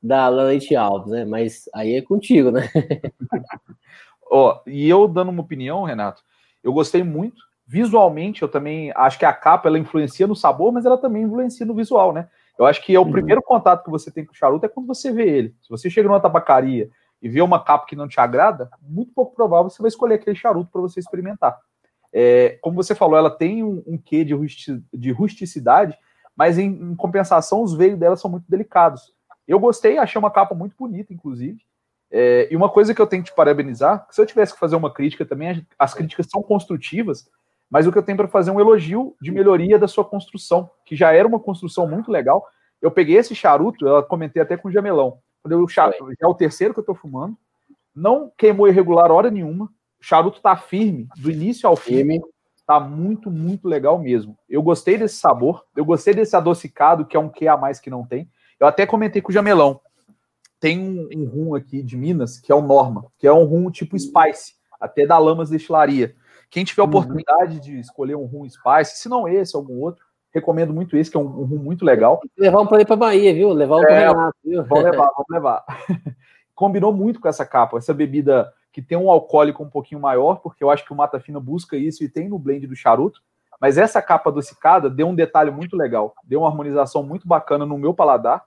da 0.01 0.29
Leite 0.29 0.75
Alves, 0.75 1.11
né? 1.11 1.25
Mas 1.25 1.69
aí 1.73 1.95
é 1.95 2.01
contigo, 2.01 2.51
né? 2.51 2.69
Oh, 4.31 4.53
e 4.67 4.87
eu 4.87 5.07
dando 5.07 5.29
uma 5.29 5.41
opinião, 5.41 5.85
Renato, 5.85 6.21
eu 6.63 6.71
gostei 6.71 7.01
muito 7.01 7.41
Visualmente, 7.71 8.41
eu 8.41 8.47
também 8.47 8.91
acho 8.95 9.19
que 9.19 9.25
a 9.25 9.31
capa 9.31 9.69
ela 9.69 9.77
influencia 9.77 10.25
no 10.25 10.35
sabor, 10.35 10.71
mas 10.71 10.87
ela 10.87 10.97
também 10.97 11.21
influencia 11.21 11.63
no 11.67 11.75
visual, 11.75 12.11
né? 12.11 12.27
Eu 12.57 12.65
acho 12.65 12.83
que 12.83 12.95
é 12.95 12.99
o 12.99 13.03
uhum. 13.03 13.11
primeiro 13.11 13.43
contato 13.43 13.83
que 13.83 13.91
você 13.91 14.09
tem 14.09 14.25
com 14.25 14.31
o 14.31 14.35
charuto 14.35 14.65
é 14.65 14.67
quando 14.67 14.87
você 14.87 15.11
vê 15.11 15.29
ele. 15.29 15.55
Se 15.61 15.69
você 15.69 15.87
chega 15.87 16.07
numa 16.07 16.19
tabacaria 16.19 16.89
e 17.21 17.29
vê 17.29 17.43
uma 17.43 17.63
capa 17.63 17.85
que 17.85 17.95
não 17.95 18.07
te 18.07 18.19
agrada, 18.19 18.71
muito 18.81 19.13
pouco 19.13 19.35
provável 19.35 19.69
você 19.69 19.83
vai 19.83 19.89
escolher 19.89 20.15
aquele 20.15 20.35
charuto 20.35 20.71
para 20.71 20.81
você 20.81 20.99
experimentar. 20.99 21.59
É, 22.11 22.57
como 22.61 22.75
você 22.75 22.95
falou, 22.95 23.17
ela 23.17 23.29
tem 23.29 23.63
um, 23.63 23.83
um 23.85 23.97
quê 23.97 24.23
de, 24.23 24.33
rusti 24.33 24.83
de 24.93 25.11
rusticidade, 25.11 25.97
mas 26.35 26.57
em, 26.57 26.67
em, 26.67 26.95
compensação 26.95 27.61
os 27.61 27.73
veios 27.73 27.99
dela 27.99 28.15
são 28.15 28.29
muito 28.29 28.45
delicados. 28.49 29.13
Eu 29.47 29.59
gostei, 29.59 29.97
achei 29.97 30.17
uma 30.17 30.31
capa 30.31 30.55
muito 30.55 30.75
bonita, 30.77 31.13
inclusive. 31.13 31.59
É, 32.11 32.47
e 32.51 32.55
uma 32.55 32.69
coisa 32.69 32.93
que 32.93 33.01
eu 33.01 33.07
tenho 33.07 33.23
que 33.23 33.29
te 33.29 33.35
parabenizar, 33.35 34.07
se 34.09 34.19
eu 34.19 34.25
tivesse 34.25 34.53
que 34.53 34.59
fazer 34.59 34.75
uma 34.75 34.91
crítica 34.91 35.25
também, 35.25 35.65
as 35.77 35.93
críticas 35.93 36.27
são 36.29 36.41
construtivas, 36.41 37.29
mas 37.69 37.85
o 37.85 37.91
que 37.91 37.97
eu 37.97 38.03
tenho 38.03 38.17
para 38.17 38.27
fazer 38.27 38.49
é 38.49 38.53
um 38.53 38.59
elogio 38.59 39.15
de 39.21 39.31
melhoria 39.31 39.77
da 39.77 39.87
sua 39.87 40.03
construção, 40.03 40.69
que 40.83 40.95
já 40.95 41.13
era 41.13 41.27
uma 41.27 41.39
construção 41.39 41.87
muito 41.87 42.11
legal. 42.11 42.47
Eu 42.81 42.89
peguei 42.89 43.17
esse 43.17 43.35
charuto, 43.35 43.87
eu 43.87 44.01
comentei 44.03 44.41
até 44.41 44.57
com 44.57 44.69
o 44.69 44.71
Jamelão. 44.71 45.19
Eu, 45.47 45.67
já 45.69 45.91
é 46.19 46.27
o 46.27 46.33
terceiro 46.33 46.73
que 46.73 46.79
eu 46.79 46.83
estou 46.83 46.95
fumando. 46.95 47.37
Não 47.95 48.31
queimou 48.37 48.67
irregular 48.67 49.11
hora 49.11 49.29
nenhuma. 49.29 49.69
O 49.99 50.03
charuto 50.03 50.41
tá 50.41 50.55
firme, 50.55 51.07
do 51.17 51.29
início 51.29 51.67
ao 51.67 51.75
fim. 51.75 52.21
Tá 52.65 52.79
muito, 52.79 53.31
muito 53.31 53.67
legal 53.67 53.97
mesmo. 53.97 54.37
Eu 54.47 54.61
gostei 54.61 54.97
desse 54.97 55.15
sabor, 55.15 55.65
eu 55.75 55.83
gostei 55.83 56.13
desse 56.13 56.35
adocicado, 56.35 57.05
que 57.05 57.17
é 57.17 57.19
um 57.19 57.27
que 57.27 57.47
a 57.47 57.57
mais 57.57 57.79
que 57.79 57.89
não 57.89 58.05
tem. 58.05 58.29
Eu 58.59 58.67
até 58.67 58.85
comentei 58.85 59.21
com 59.21 59.31
o 59.31 59.33
Jamelão. 59.33 59.81
Tem 60.59 60.77
um, 60.77 61.09
um 61.15 61.25
rum 61.25 61.55
aqui 61.55 61.81
de 61.81 61.97
Minas, 61.97 62.37
que 62.37 62.51
é 62.51 62.55
o 62.55 62.61
Norma, 62.61 63.05
que 63.17 63.25
é 63.25 63.33
um 63.33 63.43
rum 63.43 63.71
tipo 63.71 63.97
Spice, 63.97 64.53
até 64.79 65.05
da 65.05 65.17
Lamas 65.17 65.49
Destilaria. 65.49 66.15
Quem 66.49 66.63
tiver 66.63 66.81
a 66.81 66.85
uhum. 66.85 66.89
oportunidade 66.89 67.59
de 67.59 67.79
escolher 67.79 68.15
um 68.15 68.25
rum 68.25 68.47
Spice, 68.47 68.97
se 68.97 69.09
não 69.09 69.27
esse, 69.27 69.55
algum 69.55 69.79
outro, 69.79 70.05
recomendo 70.31 70.73
muito 70.73 70.95
esse, 70.95 71.09
que 71.09 71.17
é 71.17 71.19
um, 71.19 71.23
um 71.23 71.45
rum 71.45 71.57
muito 71.57 71.83
legal. 71.85 72.21
Levar 72.37 72.61
um 72.61 72.67
para 72.67 72.81
ir 72.81 72.85
para 72.85 72.95
Bahia, 72.95 73.33
viu? 73.33 73.49
Levar 73.49 73.77
um 73.77 73.83
é, 73.83 73.85
para 73.85 74.07
Renato, 74.09 74.37
viu? 74.43 74.63
Vamos 74.65 74.83
levar, 74.83 75.09
vamos 75.17 75.29
levar. 75.31 75.65
Combinou 76.53 76.93
muito 76.93 77.19
com 77.19 77.27
essa 77.27 77.45
capa, 77.45 77.77
essa 77.77 77.93
bebida 77.93 78.53
que 78.71 78.81
tem 78.81 78.97
um 78.97 79.09
alcoólico 79.09 79.63
um 79.63 79.69
pouquinho 79.69 80.01
maior, 80.01 80.35
porque 80.41 80.63
eu 80.63 80.69
acho 80.69 80.85
que 80.85 80.93
o 80.93 80.95
Mata 80.95 81.19
Fina 81.19 81.39
busca 81.39 81.75
isso 81.75 82.03
e 82.03 82.09
tem 82.09 82.29
no 82.29 82.39
blend 82.39 82.67
do 82.67 82.75
charuto. 82.75 83.21
Mas 83.59 83.77
essa 83.77 84.01
capa 84.01 84.29
adocicada 84.29 84.89
deu 84.89 85.07
um 85.07 85.15
detalhe 85.15 85.51
muito 85.51 85.75
legal, 85.75 86.15
deu 86.23 86.41
uma 86.41 86.47
harmonização 86.47 87.03
muito 87.03 87.27
bacana 87.27 87.65
no 87.65 87.77
meu 87.77 87.93
paladar 87.93 88.43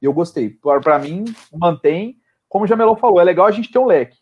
e 0.00 0.06
eu 0.06 0.12
gostei. 0.12 0.50
Para 0.82 0.98
mim, 0.98 1.24
mantém, 1.52 2.16
como 2.48 2.64
o 2.64 2.68
Jamelão 2.68 2.96
falou, 2.96 3.20
é 3.20 3.24
legal 3.24 3.46
a 3.46 3.50
gente 3.50 3.70
ter 3.70 3.78
um 3.78 3.86
leque. 3.86 4.16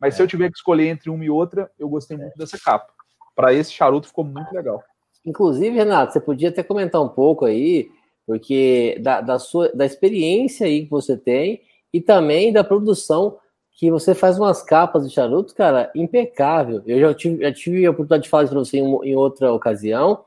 Mas 0.00 0.14
é. 0.14 0.16
se 0.16 0.22
eu 0.22 0.26
tiver 0.26 0.50
que 0.50 0.56
escolher 0.56 0.88
entre 0.88 1.10
uma 1.10 1.24
e 1.24 1.30
outra, 1.30 1.70
eu 1.78 1.88
gostei 1.88 2.16
muito 2.16 2.36
dessa 2.36 2.58
capa. 2.58 2.92
Para 3.34 3.52
esse 3.52 3.72
charuto 3.72 4.08
ficou 4.08 4.24
muito 4.24 4.52
legal. 4.52 4.82
Inclusive, 5.24 5.76
Renato, 5.76 6.12
você 6.12 6.20
podia 6.20 6.50
até 6.50 6.62
comentar 6.62 7.02
um 7.02 7.08
pouco 7.08 7.44
aí, 7.44 7.90
porque 8.26 8.98
da, 9.02 9.20
da 9.20 9.38
sua 9.38 9.70
da 9.70 9.84
experiência 9.84 10.66
aí 10.66 10.84
que 10.84 10.90
você 10.90 11.16
tem 11.16 11.62
e 11.92 12.00
também 12.00 12.52
da 12.52 12.62
produção 12.62 13.38
que 13.74 13.90
você 13.90 14.14
faz 14.14 14.38
umas 14.38 14.62
capas 14.62 15.06
de 15.06 15.12
charuto, 15.12 15.54
cara, 15.54 15.90
impecável. 15.94 16.80
Eu 16.86 17.00
já 17.00 17.14
tive, 17.14 17.42
já 17.42 17.52
tive 17.52 17.84
a 17.84 17.90
oportunidade 17.90 18.22
de 18.22 18.28
falar 18.28 18.44
isso 18.44 18.52
para 18.52 18.60
você 18.60 18.78
em, 18.78 19.10
em, 19.10 19.16
outra 19.16 19.52
ocasião. 19.52 20.24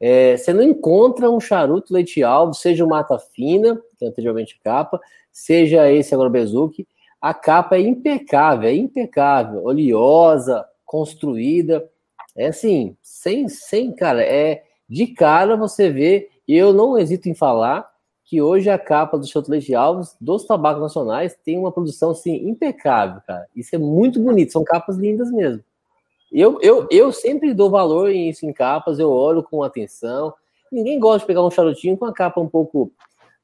É, 0.00 0.36
você 0.36 0.52
não 0.52 0.62
encontra 0.62 1.30
um 1.30 1.38
charuto 1.38 1.92
leite 1.92 2.22
alvo, 2.22 2.54
seja 2.54 2.84
o 2.84 2.88
Mata 2.88 3.18
Fina, 3.18 3.80
que 3.98 4.04
é 4.04 4.08
anteriormente 4.08 4.58
capa, 4.64 4.98
seja 5.30 5.90
esse 5.92 6.14
Agrobezuki, 6.14 6.86
a 7.20 7.34
capa 7.34 7.76
é 7.76 7.80
impecável, 7.80 8.68
é 8.68 8.74
impecável, 8.74 9.64
oleosa, 9.64 10.66
construída, 10.84 11.86
é 12.34 12.48
assim, 12.48 12.96
sem, 13.02 13.48
sem, 13.48 13.94
cara, 13.94 14.22
é 14.22 14.64
de 14.88 15.08
cara 15.08 15.56
você 15.56 15.90
vê, 15.90 16.28
e 16.46 16.54
eu 16.54 16.72
não 16.72 16.98
hesito 16.98 17.28
em 17.28 17.34
falar, 17.34 17.90
que 18.26 18.42
hoje 18.42 18.68
a 18.68 18.76
capa 18.76 19.16
do 19.16 19.26
Chocolate 19.26 19.72
Alves, 19.72 20.16
dos 20.20 20.44
tabacos 20.44 20.82
nacionais, 20.82 21.38
tem 21.44 21.56
uma 21.56 21.70
produção 21.70 22.10
assim 22.10 22.48
impecável, 22.48 23.22
cara. 23.24 23.46
Isso 23.54 23.74
é 23.74 23.78
muito 23.78 24.20
bonito, 24.20 24.52
são 24.52 24.64
capas 24.64 24.96
lindas 24.96 25.30
mesmo. 25.30 25.62
Eu, 26.32 26.60
eu, 26.60 26.88
eu 26.90 27.12
sempre 27.12 27.54
dou 27.54 27.70
valor 27.70 28.10
em 28.10 28.28
isso 28.28 28.44
em 28.44 28.52
capas, 28.52 28.98
eu 28.98 29.10
olho 29.10 29.44
com 29.44 29.62
atenção. 29.62 30.34
Ninguém 30.72 30.98
gosta 30.98 31.20
de 31.20 31.26
pegar 31.26 31.44
um 31.44 31.50
charutinho 31.52 31.96
com 31.96 32.04
a 32.04 32.12
capa 32.12 32.40
um 32.40 32.48
pouco 32.48 32.90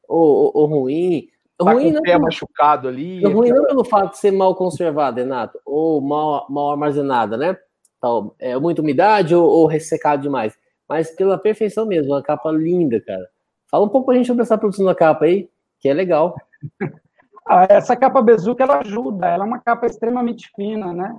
ou, 0.09 0.19
ou, 0.19 0.51
ou 0.53 0.67
ruim. 0.67 1.29
Tá 1.57 1.73
ruim 1.73 1.85
com 1.85 1.93
não 1.93 2.03
pé 2.03 2.13
pelo, 2.13 2.25
machucado 2.25 2.89
ali. 2.89 3.25
Ruim 3.25 3.51
aquela... 3.51 3.61
não 3.61 3.67
pelo 3.69 3.85
fato 3.85 4.11
de 4.11 4.19
ser 4.19 4.33
mal 4.33 4.57
conservado, 4.57 5.21
Renato, 5.21 5.61
ou 5.65 6.01
mal, 6.01 6.45
mal 6.51 6.73
armazenada, 6.73 7.37
né? 7.37 7.57
Tal, 8.01 8.35
é, 8.37 8.59
muita 8.59 8.83
umidade 8.83 9.33
ou, 9.33 9.49
ou 9.49 9.67
ressecado 9.67 10.23
demais. 10.23 10.59
Mas 10.89 11.13
pela 11.13 11.39
perfeição 11.39 11.87
mesmo, 11.87 12.13
uma 12.13 12.23
capa 12.23 12.51
linda, 12.51 13.01
cara. 13.01 13.31
Fala 13.73 13.87
um 13.87 13.89
pouco 13.89 14.05
pra 14.05 14.17
gente 14.17 14.27
sobre 14.27 14.43
essa 14.43 14.59
produção 14.59 14.85
da 14.85 14.95
capa 14.95 15.25
aí, 15.25 15.49
que 15.81 15.89
é 15.89 15.95
legal. 15.95 16.37
Ah, 17.45 17.67
essa 17.69 17.97
capa 17.97 18.23
Bezuca, 18.23 18.63
ela 18.63 18.79
ajuda, 18.79 19.27
ela 19.27 19.45
é 19.45 19.47
uma 19.49 19.59
capa 19.59 19.85
extremamente 19.85 20.49
fina, 20.55 20.93
né? 20.93 21.17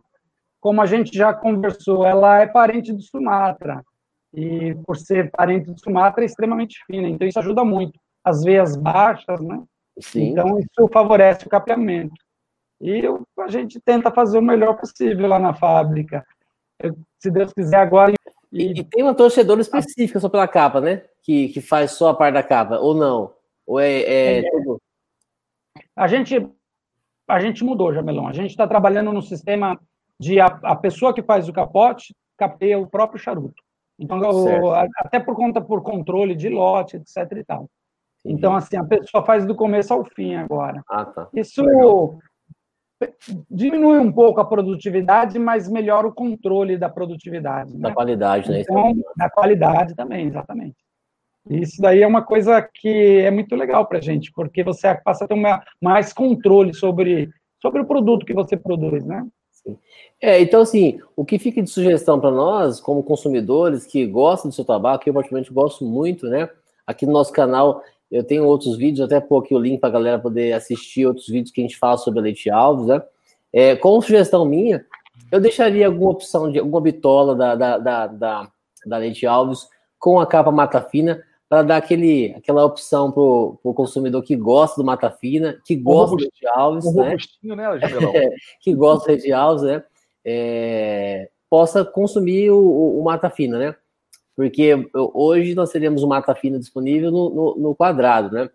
Como 0.61 0.81
a 0.81 0.85
gente 0.85 1.13
já 1.13 1.33
conversou, 1.33 2.05
ela 2.05 2.39
é 2.39 2.47
parente 2.47 2.93
do 2.93 3.01
Sumatra. 3.01 3.83
E 4.33 4.73
por 4.87 4.95
ser 4.95 5.29
parente 5.31 5.69
do 5.69 5.77
Sumatra, 5.77 6.23
é 6.23 6.25
extremamente 6.25 6.81
fina. 6.87 7.09
Então, 7.09 7.27
isso 7.27 7.37
ajuda 7.39 7.65
muito. 7.65 7.99
As 8.23 8.41
veias 8.41 8.77
baixas, 8.77 9.41
né? 9.41 9.61
Sim. 9.99 10.29
Então, 10.29 10.57
isso 10.59 10.87
favorece 10.93 11.45
o 11.45 11.49
capeamento. 11.49 12.15
E 12.79 12.99
eu, 12.99 13.27
a 13.39 13.49
gente 13.49 13.81
tenta 13.81 14.09
fazer 14.09 14.37
o 14.37 14.41
melhor 14.41 14.77
possível 14.77 15.27
lá 15.27 15.37
na 15.37 15.53
fábrica. 15.53 16.25
Eu, 16.79 16.95
se 17.19 17.29
Deus 17.29 17.51
quiser, 17.51 17.81
agora. 17.81 18.13
E, 18.49 18.79
e, 18.79 18.83
tem 18.85 19.03
uma 19.03 19.13
torcedora 19.13 19.59
específica 19.59 20.21
só 20.21 20.29
pela 20.29 20.47
capa, 20.47 20.79
né? 20.79 21.03
Que, 21.23 21.49
que 21.49 21.61
faz 21.61 21.91
só 21.91 22.09
a 22.09 22.13
parte 22.13 22.33
da 22.33 22.43
capa, 22.43 22.77
ou 22.79 22.93
não? 22.93 23.33
Ou 23.65 23.79
é, 23.79 24.01
é, 24.01 24.39
é 24.39 24.51
tudo? 24.51 24.81
A 25.95 26.07
gente, 26.07 26.47
a 27.27 27.39
gente 27.39 27.63
mudou, 27.63 27.93
Jamelão. 27.93 28.27
A 28.27 28.33
gente 28.33 28.51
está 28.51 28.67
trabalhando 28.67 29.11
no 29.13 29.21
sistema 29.21 29.79
de 30.19 30.39
a, 30.39 30.47
a, 30.47 30.75
pessoa 30.75 31.13
que 31.13 31.23
faz 31.23 31.47
o 31.47 31.53
capote 31.53 32.13
capeia 32.37 32.79
o 32.79 32.87
próprio 32.87 33.19
charuto. 33.19 33.61
Então, 33.97 34.19
o, 34.19 34.71
até 34.73 35.19
por 35.19 35.35
conta 35.35 35.61
por 35.61 35.81
controle 35.81 36.35
de 36.35 36.49
lote, 36.49 36.97
etc. 36.97 37.31
e 37.37 37.43
tal. 37.43 37.69
Então, 38.25 38.55
assim, 38.55 38.77
a 38.77 38.83
pessoa 38.83 39.23
faz 39.25 39.45
do 39.45 39.55
começo 39.55 39.93
ao 39.93 40.05
fim 40.05 40.35
agora. 40.35 40.81
Ah, 40.89 41.05
tá. 41.05 41.27
Isso 41.33 41.61
Legal. 41.61 42.19
diminui 43.51 43.99
um 43.99 44.11
pouco 44.11 44.39
a 44.39 44.45
produtividade, 44.45 45.37
mas 45.37 45.69
melhora 45.69 46.07
o 46.07 46.13
controle 46.13 46.77
da 46.77 46.89
produtividade. 46.89 47.77
Da 47.77 47.89
né? 47.89 47.93
qualidade, 47.93 48.49
né? 48.49 48.61
Então, 48.61 48.93
da 49.17 49.29
qualidade 49.29 49.93
também, 49.93 50.27
exatamente. 50.27 50.77
Isso 51.49 51.81
daí 51.81 52.01
é 52.01 52.07
uma 52.07 52.21
coisa 52.21 52.61
que 52.61 53.17
é 53.19 53.29
muito 53.29 53.55
legal 53.55 53.85
para 53.85 53.97
a 53.97 54.01
gente, 54.01 54.31
porque 54.31 54.63
você 54.63 54.95
passa 54.95 55.25
a 55.25 55.27
ter 55.27 55.33
uma, 55.33 55.61
mais 55.81 56.13
controle 56.13 56.73
sobre, 56.73 57.29
sobre 57.61 57.81
o 57.81 57.85
produto 57.85 58.25
que 58.25 58.33
você 58.33 58.55
produz, 58.55 59.05
né? 59.05 59.25
Sim. 59.51 59.77
É, 60.21 60.41
então, 60.41 60.61
assim, 60.61 60.99
o 61.15 61.25
que 61.25 61.37
fica 61.37 61.61
de 61.61 61.69
sugestão 61.69 62.19
para 62.19 62.31
nós, 62.31 62.79
como 62.79 63.03
consumidores 63.03 63.85
que 63.85 64.05
gostam 64.05 64.49
do 64.49 64.55
seu 64.55 64.63
tabaco, 64.63 65.07
eu 65.07 65.13
particularmente 65.13 65.53
gosto 65.53 65.83
muito, 65.83 66.27
né? 66.27 66.49
Aqui 66.87 67.05
no 67.05 67.13
nosso 67.13 67.31
canal 67.31 67.83
eu 68.11 68.23
tenho 68.23 68.45
outros 68.45 68.77
vídeos, 68.77 69.05
até 69.05 69.19
pôr 69.19 69.43
aqui 69.43 69.55
o 69.55 69.59
link 69.59 69.79
para 69.79 69.89
a 69.89 69.93
galera 69.93 70.19
poder 70.19 70.53
assistir 70.53 71.07
outros 71.07 71.27
vídeos 71.27 71.51
que 71.51 71.61
a 71.61 71.63
gente 71.63 71.77
fala 71.77 71.97
sobre 71.97 72.21
leite 72.21 72.49
alves, 72.49 72.85
né? 72.85 73.01
É, 73.51 73.75
como 73.75 74.01
sugestão 74.01 74.45
minha, 74.45 74.85
eu 75.31 75.39
deixaria 75.39 75.87
alguma 75.87 76.11
opção 76.11 76.51
de 76.51 76.59
alguma 76.59 76.79
bitola 76.79 77.35
da, 77.35 77.55
da, 77.55 77.77
da, 77.77 78.07
da, 78.07 78.51
da 78.85 78.97
leite 78.97 79.25
alves 79.25 79.67
com 79.97 80.19
a 80.19 80.27
capa 80.27 80.51
mata 80.51 80.79
fina 80.79 81.23
para 81.53 81.61
dar 81.61 81.77
aquele, 81.77 82.33
aquela 82.35 82.65
opção 82.65 83.11
para 83.11 83.21
o 83.21 83.73
consumidor 83.75 84.23
que 84.23 84.35
gosta 84.35 84.81
do 84.81 84.83
mata 84.83 85.11
fina, 85.11 85.61
que 85.63 85.75
gosta 85.75 86.15
do 86.15 86.21
leite 86.23 86.47
alves, 86.47 86.83
um 86.83 86.93
né? 86.93 87.15
né 87.43 88.29
que 88.59 88.73
gosta 88.73 89.15
do 89.15 89.35
alves, 89.35 89.61
né? 89.61 89.83
É, 90.25 91.29
possa 91.47 91.85
consumir 91.85 92.49
o, 92.49 92.57
o, 92.57 92.99
o 92.99 93.03
mata 93.03 93.29
fina, 93.29 93.59
né? 93.59 93.75
Porque 94.35 94.89
hoje 94.95 95.53
nós 95.53 95.69
teremos 95.69 96.01
o 96.01 96.07
mata 96.07 96.33
fina 96.33 96.57
disponível 96.57 97.11
no, 97.11 97.29
no, 97.29 97.55
no, 97.55 97.75
quadrado, 97.75 98.33
né? 98.33 98.49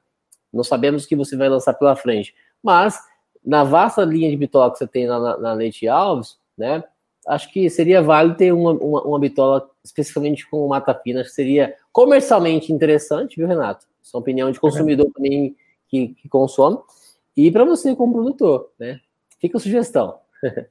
Não 0.53 0.65
sabemos 0.65 1.05
o 1.05 1.09
que 1.09 1.15
você 1.15 1.37
vai 1.37 1.49
lançar 1.49 1.75
pela 1.75 1.95
frente. 1.95 2.35
Mas, 2.61 2.99
na 3.47 3.63
vasta 3.63 4.03
linha 4.03 4.29
de 4.29 4.37
bitola 4.37 4.73
que 4.73 4.79
você 4.79 4.89
tem 4.89 5.07
na, 5.07 5.21
na, 5.21 5.39
na 5.39 5.53
Leite 5.53 5.87
Alves, 5.87 6.37
né? 6.57 6.83
Acho 7.29 7.53
que 7.53 7.69
seria 7.69 8.03
válido 8.03 8.37
ter 8.37 8.53
uma, 8.53 8.73
uma, 8.73 9.03
uma 9.03 9.19
bitola 9.19 9.69
especificamente 9.85 10.49
com 10.49 10.67
mata 10.69 10.95
fina. 10.95 11.21
Acho 11.21 11.31
que 11.31 11.37
seria 11.37 11.75
comercialmente 11.93 12.73
interessante, 12.73 13.37
viu, 13.37 13.47
Renato? 13.47 13.87
Isso 14.03 14.17
é 14.17 14.17
uma 14.17 14.23
opinião 14.23 14.51
de 14.51 14.59
consumidor 14.59 15.11
também 15.15 15.55
que, 15.89 16.09
que 16.09 16.29
consome. 16.29 16.79
E 17.37 17.51
para 17.51 17.65
você 17.65 17.95
como 17.95 18.15
produtor, 18.15 18.71
né? 18.79 19.01
Fica 19.39 19.59
a 19.59 19.61
sugestão. 19.61 20.19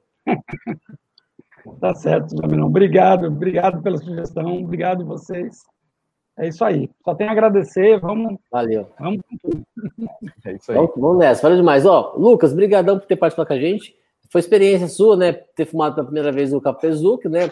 Tá 1.81 1.93
certo, 1.93 2.33
Jaminão. 2.37 2.67
Obrigado, 2.67 3.27
obrigado 3.27 3.81
pela 3.81 3.97
sugestão, 3.97 4.63
obrigado 4.63 5.05
vocês. 5.05 5.65
É 6.37 6.47
isso 6.47 6.63
aí. 6.63 6.89
Só 7.03 7.15
tenho 7.15 7.29
a 7.29 7.33
agradecer. 7.33 7.99
Vamos. 7.99 8.37
Valeu. 8.51 8.87
Vamos 8.99 9.21
É 10.45 10.53
isso 10.53 10.71
aí. 10.71 10.77
Vamos, 10.77 10.91
vamos 10.95 11.17
nessa. 11.17 11.41
Valeu 11.41 11.57
demais. 11.57 11.85
Ó, 11.85 12.13
Lucas, 12.15 12.53
brigadão 12.53 12.99
por 12.99 13.07
ter 13.07 13.15
participado 13.15 13.47
com 13.47 13.53
a 13.53 13.59
gente. 13.59 13.95
Foi 14.29 14.39
experiência 14.39 14.87
sua, 14.87 15.15
né? 15.15 15.33
Ter 15.33 15.65
fumado 15.65 15.95
pela 15.95 16.05
primeira 16.05 16.31
vez 16.31 16.53
o 16.53 16.61
Capezuc, 16.61 17.27
né? 17.27 17.51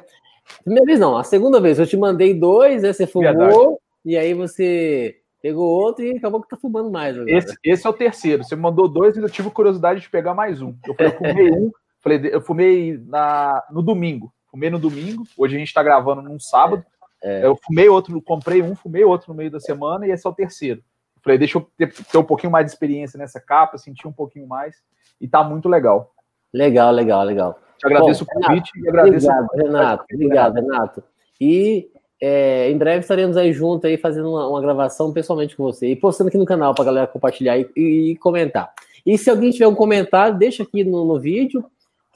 Primeira 0.63 0.85
vez 0.85 0.99
não, 0.99 1.17
a 1.17 1.23
segunda 1.23 1.59
vez. 1.59 1.79
Eu 1.79 1.87
te 1.87 1.97
mandei 1.97 2.33
dois, 2.33 2.83
né? 2.83 2.93
Você 2.93 3.07
fumou, 3.07 3.31
Verdade. 3.31 3.77
e 4.05 4.17
aí 4.17 4.33
você 4.33 5.17
pegou 5.41 5.67
outro 5.67 6.03
e 6.03 6.17
acabou 6.17 6.41
que 6.41 6.49
tá 6.49 6.57
fumando 6.57 6.91
mais. 6.91 7.15
Esse, 7.27 7.55
esse, 7.63 7.85
é 7.85 7.89
o 7.89 7.93
terceiro. 7.93 8.43
Você 8.43 8.55
mandou 8.55 8.87
dois 8.87 9.15
e 9.15 9.19
eu 9.19 9.29
tive 9.29 9.49
curiosidade 9.49 10.01
de 10.01 10.09
pegar 10.09 10.33
mais 10.33 10.61
um. 10.61 10.73
Eu, 10.85 10.95
eu 10.99 11.11
fumei 11.11 11.51
um 11.51 11.71
Falei, 12.05 12.21
eu 12.31 12.39
fumei 12.39 13.03
na, 13.07 13.63
no 13.71 13.81
domingo. 13.81 14.31
Fumei 14.51 14.69
no 14.69 14.77
domingo. 14.77 15.23
Hoje 15.35 15.55
a 15.55 15.57
gente 15.59 15.69
está 15.69 15.81
gravando 15.81 16.21
num 16.21 16.39
sábado. 16.39 16.85
É. 17.23 17.43
Eu 17.43 17.57
fumei 17.65 17.89
outro, 17.89 18.21
comprei 18.21 18.61
um, 18.61 18.75
fumei 18.75 19.03
outro 19.03 19.31
no 19.31 19.35
meio 19.35 19.49
da 19.49 19.59
semana 19.59 20.05
e 20.05 20.11
esse 20.11 20.27
é 20.27 20.29
o 20.29 20.33
terceiro. 20.33 20.83
Falei, 21.23 21.39
deixa 21.39 21.57
eu 21.57 21.67
ter, 21.75 21.91
ter 21.91 22.17
um 22.19 22.23
pouquinho 22.23 22.51
mais 22.51 22.67
de 22.67 22.71
experiência 22.71 23.17
nessa 23.17 23.39
capa, 23.39 23.79
sentir 23.79 24.07
um 24.07 24.13
pouquinho 24.13 24.47
mais. 24.47 24.75
E 25.19 25.27
tá 25.27 25.43
muito 25.43 25.67
legal. 25.67 26.13
Legal, 26.55 26.91
legal, 26.93 27.23
legal. 27.25 27.59
Te 27.77 27.85
agradeço 27.85 28.25
Bom, 28.25 28.31
o 28.31 28.41
convite 28.41 28.71
Renato, 28.75 28.85
e 28.85 28.89
agradeço. 28.89 29.27
Obrigado, 29.29 29.49
a... 29.51 29.57
Renato. 29.57 30.05
Obrigado, 30.13 30.55
Renato. 30.55 31.03
E 31.39 31.89
é, 32.21 32.71
em 32.71 32.77
breve 32.77 33.01
estaremos 33.01 33.35
aí 33.35 33.51
junto 33.51 33.85
aí 33.85 33.97
fazendo 33.97 34.29
uma, 34.29 34.47
uma, 34.47 34.61
gravação 34.61 35.11
pessoalmente 35.11 35.55
com 35.55 35.63
você 35.63 35.87
e 35.89 35.95
postando 35.97 36.29
aqui 36.29 36.37
no 36.37 36.45
canal 36.45 36.73
para 36.73 36.85
galera 36.85 37.07
compartilhar 37.07 37.57
e, 37.57 37.69
e, 37.75 38.11
e, 38.11 38.15
comentar. 38.15 38.73
E 39.05 39.17
se 39.17 39.29
alguém 39.29 39.51
tiver 39.51 39.67
um 39.67 39.75
comentário, 39.75 40.37
deixa 40.37 40.63
aqui 40.63 40.85
no, 40.85 41.03
no, 41.03 41.19
vídeo 41.19 41.61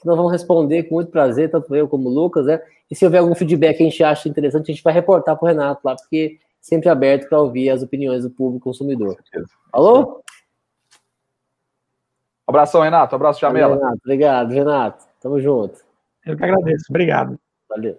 que 0.00 0.06
nós 0.06 0.16
vamos 0.16 0.32
responder 0.32 0.84
com 0.84 0.94
muito 0.94 1.10
prazer, 1.10 1.50
tanto 1.50 1.76
eu 1.76 1.86
como 1.86 2.08
o 2.08 2.12
Lucas, 2.12 2.46
né? 2.46 2.62
E 2.90 2.96
se 2.96 3.04
houver 3.04 3.18
algum 3.18 3.34
feedback 3.34 3.76
que 3.76 3.82
a 3.82 3.86
gente 3.86 4.02
acha 4.02 4.26
interessante, 4.26 4.70
a 4.70 4.74
gente 4.74 4.82
vai 4.82 4.94
reportar 4.94 5.36
para 5.36 5.44
o 5.44 5.48
Renato 5.48 5.82
lá, 5.84 5.94
porque 5.94 6.38
sempre 6.58 6.88
aberto 6.88 7.28
para 7.28 7.38
ouvir 7.38 7.68
as 7.68 7.82
opiniões 7.82 8.22
do 8.22 8.30
público 8.30 8.64
consumidor. 8.64 9.18
Alô? 9.70 10.22
Abração, 12.50 12.82
Renato. 12.82 13.14
Abraço, 13.14 13.40
Jamela. 13.40 13.76
Renato. 13.76 13.98
Obrigado, 14.04 14.50
Renato. 14.50 15.04
Tamo 15.20 15.40
junto. 15.40 15.78
Eu 16.26 16.36
que 16.36 16.44
agradeço. 16.44 16.84
Obrigado. 16.90 17.38
Valeu. 17.68 17.98